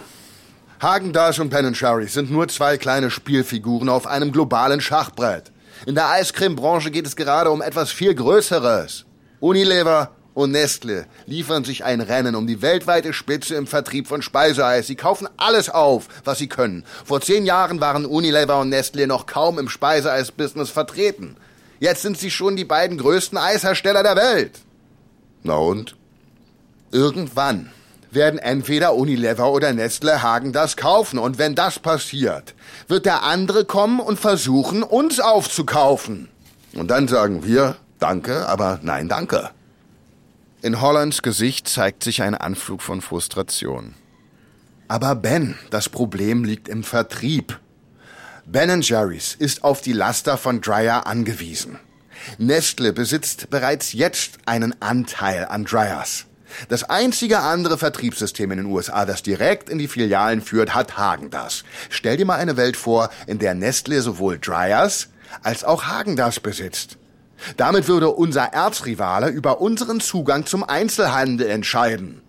Hagen 0.81 1.11
Dazs 1.11 1.39
und 1.39 1.49
Ben 1.49 1.75
Sherry 1.75 2.07
sind 2.07 2.31
nur 2.31 2.47
zwei 2.47 2.77
kleine 2.77 3.11
Spielfiguren 3.11 3.89
auf 3.89 4.07
einem 4.07 4.31
globalen 4.31 4.79
Schachbrett. 4.79 5.51
In 5.85 5.95
der 5.95 6.09
Eiscreme-Branche 6.09 6.91
geht 6.91 7.05
es 7.05 7.17
gerade 7.17 7.51
um 7.51 7.61
etwas 7.61 7.91
viel 7.91 8.15
Größeres. 8.15 9.05
Unilever 9.41 10.11
und 10.33 10.51
Nestle 10.51 11.05
liefern 11.25 11.63
sich 11.63 11.83
ein 11.83 12.01
Rennen 12.01 12.35
um 12.35 12.47
die 12.47 12.61
weltweite 12.61 13.13
Spitze 13.13 13.55
im 13.55 13.67
Vertrieb 13.67 14.07
von 14.07 14.21
Speiseeis. 14.21 14.87
Sie 14.87 14.95
kaufen 14.95 15.27
alles 15.37 15.69
auf, 15.69 16.07
was 16.23 16.37
sie 16.37 16.47
können. 16.47 16.85
Vor 17.05 17.21
zehn 17.21 17.45
Jahren 17.45 17.81
waren 17.81 18.05
Unilever 18.05 18.59
und 18.59 18.69
Nestle 18.69 19.07
noch 19.07 19.25
kaum 19.25 19.59
im 19.59 19.69
Speiseeis-Business 19.69 20.69
vertreten. 20.69 21.35
Jetzt 21.79 22.01
sind 22.01 22.17
sie 22.17 22.31
schon 22.31 22.55
die 22.55 22.65
beiden 22.65 22.97
größten 22.97 23.37
Eishersteller 23.37 24.03
der 24.03 24.15
Welt. 24.15 24.59
Na 25.43 25.55
und? 25.55 25.95
Irgendwann 26.91 27.71
werden 28.11 28.39
entweder 28.39 28.95
Unilever 28.95 29.51
oder 29.51 29.73
Nestle 29.73 30.21
Hagen 30.21 30.51
das 30.51 30.77
kaufen. 30.77 31.19
Und 31.19 31.37
wenn 31.37 31.55
das 31.55 31.79
passiert, 31.79 32.55
wird 32.87 33.05
der 33.05 33.23
andere 33.23 33.65
kommen 33.65 33.99
und 33.99 34.19
versuchen, 34.19 34.83
uns 34.83 35.19
aufzukaufen. 35.19 36.29
Und 36.73 36.89
dann 36.91 37.07
sagen 37.07 37.45
wir, 37.45 37.75
danke, 37.99 38.47
aber 38.47 38.79
nein, 38.81 39.09
danke. 39.09 39.51
In 40.61 40.81
Hollands 40.81 41.21
Gesicht 41.21 41.69
zeigt 41.69 42.03
sich 42.03 42.21
ein 42.21 42.35
Anflug 42.35 42.81
von 42.81 42.99
Frustration. 42.99 43.93
Aber 44.89 45.15
Ben, 45.15 45.57
das 45.69 45.87
Problem 45.87 46.43
liegt 46.43 46.67
im 46.67 46.83
Vertrieb. 46.83 47.57
Ben 48.45 48.81
Jerry's 48.81 49.35
ist 49.39 49.63
auf 49.63 49.79
die 49.79 49.93
Laster 49.93 50.37
von 50.37 50.59
Dryer 50.59 51.07
angewiesen. 51.07 51.79
Nestle 52.37 52.91
besitzt 52.91 53.49
bereits 53.49 53.93
jetzt 53.93 54.39
einen 54.47 54.75
Anteil 54.81 55.45
an 55.45 55.63
Dryers. 55.63 56.25
Das 56.67 56.83
einzige 56.83 57.39
andere 57.39 57.77
Vertriebssystem 57.77 58.51
in 58.51 58.57
den 58.57 58.67
USA, 58.67 59.05
das 59.05 59.23
direkt 59.23 59.69
in 59.69 59.77
die 59.77 59.87
Filialen 59.87 60.41
führt, 60.41 60.75
hat 60.75 60.97
Hagen 60.97 61.29
das. 61.29 61.63
Stell 61.89 62.17
dir 62.17 62.25
mal 62.25 62.37
eine 62.37 62.57
Welt 62.57 62.75
vor, 62.75 63.11
in 63.27 63.39
der 63.39 63.53
Nestle 63.53 64.01
sowohl 64.01 64.37
Dryers 64.37 65.07
als 65.41 65.63
auch 65.63 65.85
Hagen 65.85 66.17
das 66.17 66.41
besitzt. 66.41 66.97
Damit 67.57 67.87
würde 67.87 68.09
unser 68.09 68.53
Erzrivale 68.53 69.29
über 69.29 69.61
unseren 69.61 69.99
Zugang 69.99 70.45
zum 70.45 70.63
Einzelhandel 70.63 71.47
entscheiden. 71.47 72.21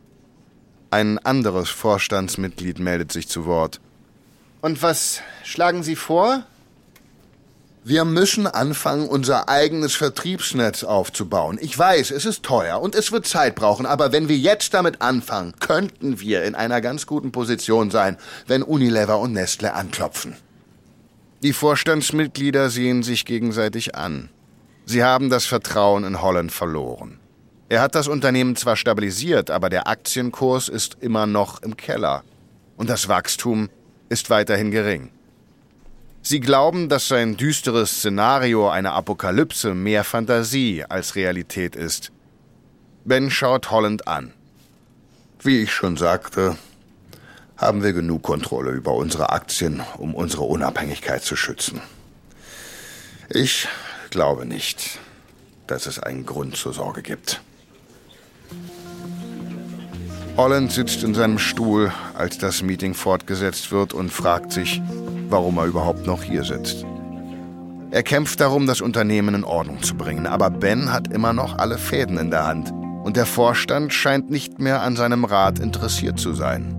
Ein 0.90 1.18
anderes 1.18 1.70
Vorstandsmitglied 1.70 2.78
meldet 2.78 3.12
sich 3.12 3.28
zu 3.28 3.46
Wort. 3.46 3.80
Und 4.60 4.82
was 4.82 5.20
schlagen 5.44 5.82
Sie 5.82 5.96
vor? 5.96 6.44
Wir 7.82 8.04
müssen 8.04 8.46
anfangen, 8.46 9.08
unser 9.08 9.48
eigenes 9.48 9.94
Vertriebsnetz 9.94 10.84
aufzubauen. 10.84 11.58
Ich 11.62 11.78
weiß, 11.78 12.10
es 12.10 12.26
ist 12.26 12.42
teuer 12.42 12.78
und 12.80 12.94
es 12.94 13.10
wird 13.10 13.26
Zeit 13.26 13.54
brauchen, 13.54 13.86
aber 13.86 14.12
wenn 14.12 14.28
wir 14.28 14.36
jetzt 14.36 14.74
damit 14.74 15.00
anfangen, 15.00 15.54
könnten 15.60 16.20
wir 16.20 16.44
in 16.44 16.54
einer 16.54 16.82
ganz 16.82 17.06
guten 17.06 17.32
Position 17.32 17.90
sein, 17.90 18.18
wenn 18.46 18.62
Unilever 18.62 19.18
und 19.18 19.32
Nestle 19.32 19.72
anklopfen. 19.72 20.36
Die 21.42 21.54
Vorstandsmitglieder 21.54 22.68
sehen 22.68 23.02
sich 23.02 23.24
gegenseitig 23.24 23.94
an. 23.94 24.28
Sie 24.90 25.04
haben 25.04 25.30
das 25.30 25.46
Vertrauen 25.46 26.02
in 26.02 26.20
Holland 26.20 26.50
verloren. 26.50 27.20
Er 27.68 27.80
hat 27.80 27.94
das 27.94 28.08
Unternehmen 28.08 28.56
zwar 28.56 28.74
stabilisiert, 28.74 29.48
aber 29.48 29.70
der 29.70 29.86
Aktienkurs 29.86 30.68
ist 30.68 30.96
immer 31.00 31.28
noch 31.28 31.62
im 31.62 31.76
Keller. 31.76 32.24
Und 32.76 32.90
das 32.90 33.06
Wachstum 33.06 33.70
ist 34.08 34.30
weiterhin 34.30 34.72
gering. 34.72 35.10
Sie 36.22 36.40
glauben, 36.40 36.88
dass 36.88 37.06
sein 37.06 37.36
düsteres 37.36 37.98
Szenario 37.98 38.68
einer 38.68 38.94
Apokalypse 38.94 39.74
mehr 39.74 40.02
Fantasie 40.02 40.84
als 40.88 41.14
Realität 41.14 41.76
ist. 41.76 42.10
Ben 43.04 43.30
schaut 43.30 43.70
Holland 43.70 44.08
an. 44.08 44.32
Wie 45.40 45.62
ich 45.62 45.70
schon 45.70 45.98
sagte, 45.98 46.56
haben 47.56 47.84
wir 47.84 47.92
genug 47.92 48.24
Kontrolle 48.24 48.72
über 48.72 48.94
unsere 48.94 49.30
Aktien, 49.30 49.82
um 49.98 50.16
unsere 50.16 50.42
Unabhängigkeit 50.42 51.22
zu 51.22 51.36
schützen. 51.36 51.80
Ich 53.28 53.68
glaube 54.10 54.46
nicht, 54.46 54.98
dass 55.66 55.86
es 55.86 55.98
einen 55.98 56.26
Grund 56.26 56.56
zur 56.56 56.72
Sorge 56.72 57.02
gibt. 57.02 57.40
Holland 60.36 60.72
sitzt 60.72 61.02
in 61.02 61.14
seinem 61.14 61.38
Stuhl, 61.38 61.92
als 62.16 62.38
das 62.38 62.62
Meeting 62.62 62.94
fortgesetzt 62.94 63.72
wird 63.72 63.92
und 63.92 64.10
fragt 64.10 64.52
sich, 64.52 64.80
warum 65.28 65.58
er 65.58 65.66
überhaupt 65.66 66.06
noch 66.06 66.22
hier 66.22 66.44
sitzt. 66.44 66.84
Er 67.90 68.02
kämpft 68.02 68.40
darum, 68.40 68.66
das 68.66 68.80
Unternehmen 68.80 69.34
in 69.34 69.44
Ordnung 69.44 69.82
zu 69.82 69.96
bringen, 69.96 70.26
aber 70.26 70.48
Ben 70.48 70.92
hat 70.92 71.12
immer 71.12 71.32
noch 71.32 71.58
alle 71.58 71.76
Fäden 71.76 72.18
in 72.18 72.30
der 72.30 72.46
Hand 72.46 72.72
und 73.04 73.16
der 73.16 73.26
Vorstand 73.26 73.92
scheint 73.92 74.30
nicht 74.30 74.60
mehr 74.60 74.82
an 74.82 74.96
seinem 74.96 75.24
Rat 75.24 75.58
interessiert 75.58 76.18
zu 76.18 76.32
sein. 76.32 76.76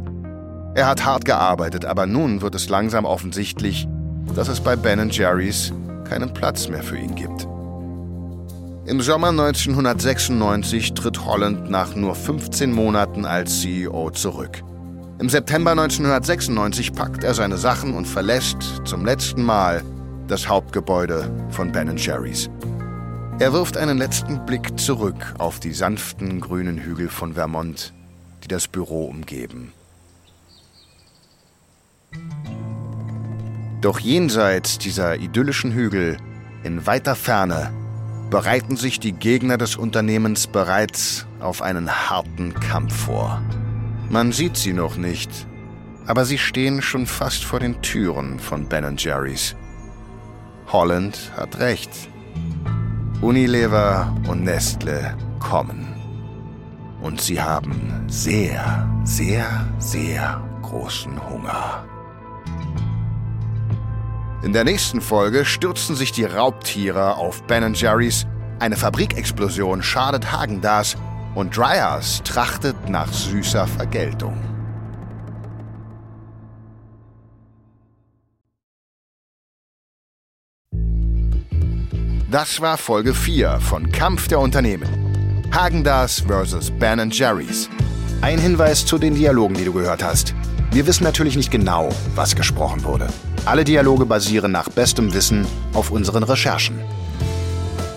Er 0.74 0.88
hat 0.88 1.04
hart 1.04 1.26
gearbeitet, 1.26 1.84
aber 1.84 2.06
nun 2.06 2.41
wird 2.41 2.56
es 2.56 2.70
langsam 2.70 3.04
offensichtlich, 3.04 3.88
dass 4.36 4.48
es 4.48 4.62
bei 4.62 4.78
Ben 4.78 5.10
Jerry's 5.10 5.74
keinen 6.12 6.34
Platz 6.34 6.67
mehr 6.67 6.84
für 6.84 6.97
ihn 6.97 7.15
gibt. 7.15 7.47
Im 8.86 9.00
Sommer 9.00 9.30
1996 9.30 10.93
tritt 10.93 11.24
Holland 11.24 11.69
nach 11.69 11.95
nur 11.95 12.15
15 12.15 12.74
Monaten 12.74 13.24
als 13.24 13.62
CEO 13.62 14.10
zurück. 14.10 14.62
Im 15.19 15.30
September 15.30 15.71
1996 15.71 16.91
packt 16.91 17.24
er 17.24 17.34
seine 17.34 17.58
Sachen 17.58 17.93
und 17.93 18.06
verlässt 18.06 18.82
zum 18.84 19.06
letzten 19.06 19.43
Mal 19.43 19.84
das 20.28 20.50
Hauptgebäude 20.50 21.32
von 21.50 21.71
Ben 21.71 21.95
Jerry's. 21.95 22.50
Er 23.39 23.54
wirft 23.54 23.78
einen 23.78 23.97
letzten 23.97 24.45
Blick 24.45 24.78
zurück 24.78 25.34
auf 25.38 25.62
die 25.62 25.71
sanften 25.71 26.41
grünen 26.41 26.78
Hügel 26.78 27.08
von 27.08 27.36
Vermont, 27.36 27.93
die 28.43 28.50
das 28.50 28.67
Büro 28.67 29.06
umgeben. 29.06 29.71
Doch 33.82 34.00
jenseits 34.00 34.78
dieser 34.78 35.15
idyllischen 35.17 35.74
Hügel, 35.74 36.17
in 36.63 36.86
weiter 36.86 37.15
Ferne, 37.15 37.74
bereiten 38.30 38.78
sich 38.78 39.00
die 39.00 39.12
Gegner 39.12 39.58
des 39.58 39.76
Unternehmens 39.76 40.46
bereits 40.46 41.26
auf 41.39 41.63
einen 41.63 41.89
harten 41.89 42.54
Kampf 42.54 42.96
vor. 42.96 43.41
Man 44.10 44.32
sieht 44.32 44.56
sie 44.56 44.74
noch 44.74 44.98
nicht, 44.98 45.48
aber 46.06 46.26
sie 46.26 46.38
stehen 46.38 46.82
schon 46.84 47.08
fast 47.08 47.44
vor 47.44 47.60
den 47.60 47.82
Türen 47.82 48.39
von 48.39 48.67
Ben 48.67 48.96
Jerry's. 48.98 49.56
Holland 50.67 51.32
hat 51.36 51.60
recht. 51.60 51.89
Unilever 53.20 54.15
und 54.28 54.44
Nestle 54.44 55.17
kommen. 55.39 55.88
Und 57.02 57.20
sie 57.20 57.41
haben 57.41 58.06
sehr, 58.08 58.88
sehr, 59.04 59.67
sehr 59.80 60.41
großen 60.62 61.30
Hunger. 61.30 61.84
In 64.44 64.54
der 64.54 64.64
nächsten 64.64 65.02
Folge 65.02 65.46
stürzen 65.46 65.96
sich 65.96 66.12
die 66.12 66.24
Raubtiere 66.24 67.16
auf 67.18 67.44
Ben 67.44 67.76
Jerry's, 67.76 68.26
eine 68.60 68.76
Fabrikexplosion 68.76 69.84
schadet 69.84 70.32
Hagendas 70.32 70.98
und 71.36 71.56
Dryers 71.56 72.22
trachtet 72.24 72.90
nach 72.90 73.12
süßer 73.14 73.68
Vergeltung. 73.68 74.36
Das 82.32 82.62
war 82.62 82.78
Folge 82.78 83.14
4 83.14 83.60
von 83.60 83.92
Kampf 83.92 84.28
der 84.28 84.40
Unternehmen. 84.40 85.44
Hagendas 85.54 86.22
vs. 86.22 86.72
Ben 86.80 87.12
Jerry's. 87.12 87.70
Ein 88.22 88.40
Hinweis 88.40 88.86
zu 88.86 88.98
den 88.98 89.14
Dialogen, 89.14 89.54
die 89.54 89.66
du 89.66 89.74
gehört 89.74 90.04
hast. 90.04 90.34
Wir 90.72 90.88
wissen 90.88 91.04
natürlich 91.04 91.36
nicht 91.36 91.52
genau, 91.52 91.90
was 92.16 92.36
gesprochen 92.36 92.84
wurde. 92.84 93.08
Alle 93.44 93.64
Dialoge 93.64 94.06
basieren 94.06 94.52
nach 94.52 94.70
bestem 94.70 95.14
Wissen 95.14 95.48
auf 95.74 95.90
unseren 95.90 96.22
Recherchen. 96.22 96.80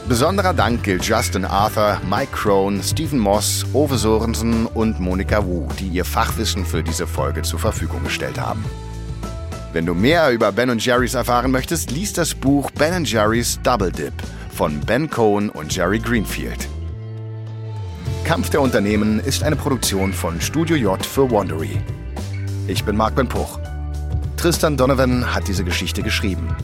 Besonderer 0.08 0.54
Dank 0.54 0.82
gilt 0.82 1.04
Justin 1.04 1.44
Arthur, 1.44 2.00
Mike 2.08 2.32
Crone, 2.32 2.82
Stephen 2.82 3.18
Moss, 3.18 3.64
Ove 3.74 3.98
Sorensen 3.98 4.66
und 4.66 5.00
Monika 5.00 5.44
Wu, 5.44 5.68
die 5.78 5.88
ihr 5.88 6.04
Fachwissen 6.04 6.64
für 6.64 6.82
diese 6.82 7.06
Folge 7.06 7.42
zur 7.42 7.58
Verfügung 7.58 8.02
gestellt 8.04 8.40
haben. 8.40 8.64
Wenn 9.74 9.84
du 9.84 9.94
mehr 9.94 10.30
über 10.30 10.50
Ben 10.50 10.78
Jerry's 10.78 11.14
erfahren 11.14 11.50
möchtest, 11.50 11.90
lies 11.90 12.12
das 12.12 12.34
Buch 12.34 12.70
Ben 12.70 13.04
Jerry's 13.04 13.58
Double 13.62 13.92
Dip 13.92 14.14
von 14.50 14.80
Ben 14.80 15.10
Cohen 15.10 15.50
und 15.50 15.74
Jerry 15.74 15.98
Greenfield. 15.98 16.68
Kampf 18.24 18.48
der 18.48 18.62
Unternehmen 18.62 19.20
ist 19.20 19.42
eine 19.42 19.56
Produktion 19.56 20.14
von 20.14 20.40
Studio 20.40 20.76
J 20.76 21.04
für 21.04 21.30
Wandery. 21.30 21.82
Ich 22.66 22.82
bin 22.84 22.96
Marc 22.96 23.14
Ben 23.14 23.28
Puch. 23.28 23.58
Tristan 24.44 24.76
Donovan 24.76 25.34
hat 25.34 25.48
diese 25.48 25.64
Geschichte 25.64 26.02
geschrieben. 26.02 26.54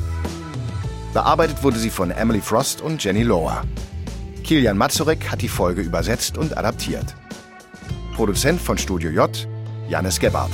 Bearbeitet 1.14 1.62
wurde 1.62 1.78
sie 1.78 1.88
von 1.88 2.10
Emily 2.10 2.42
Frost 2.42 2.82
und 2.82 3.02
Jenny 3.02 3.22
Lohr. 3.22 3.62
Kilian 4.44 4.76
Mazurek 4.76 5.30
hat 5.30 5.40
die 5.40 5.48
Folge 5.48 5.80
übersetzt 5.80 6.36
und 6.36 6.58
adaptiert. 6.58 7.16
Produzent 8.14 8.60
von 8.60 8.76
Studio 8.76 9.08
J, 9.08 9.48
Janis 9.88 10.20
Gebhardt. 10.20 10.50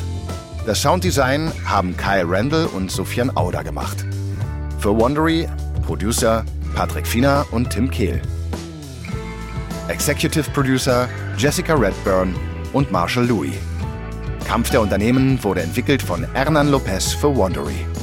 Das 0.67 0.81
Sounddesign 0.81 1.51
haben 1.65 1.97
Kyle 1.97 2.27
Randall 2.29 2.67
und 2.67 2.93
Sofian 2.93 3.37
Auder 3.37 3.65
gemacht. 3.65 4.07
Für 4.79 4.97
Wondery 4.97 5.49
Producer 5.85 6.45
Patrick 6.77 7.09
Fiener 7.09 7.45
und 7.51 7.71
Tim 7.71 7.91
Kehl. 7.91 8.23
Executive 9.89 10.49
Producer 10.53 11.09
Jessica 11.37 11.75
Redburn 11.75 12.37
und 12.73 12.93
Marshall 12.93 13.27
Louis. 13.27 13.55
Kampf 14.46 14.70
der 14.70 14.80
Unternehmen 14.80 15.42
wurde 15.42 15.62
entwickelt 15.62 16.02
von 16.02 16.24
Hernan 16.32 16.70
Lopez 16.70 17.12
für 17.12 17.35
Wondery. 17.35 17.95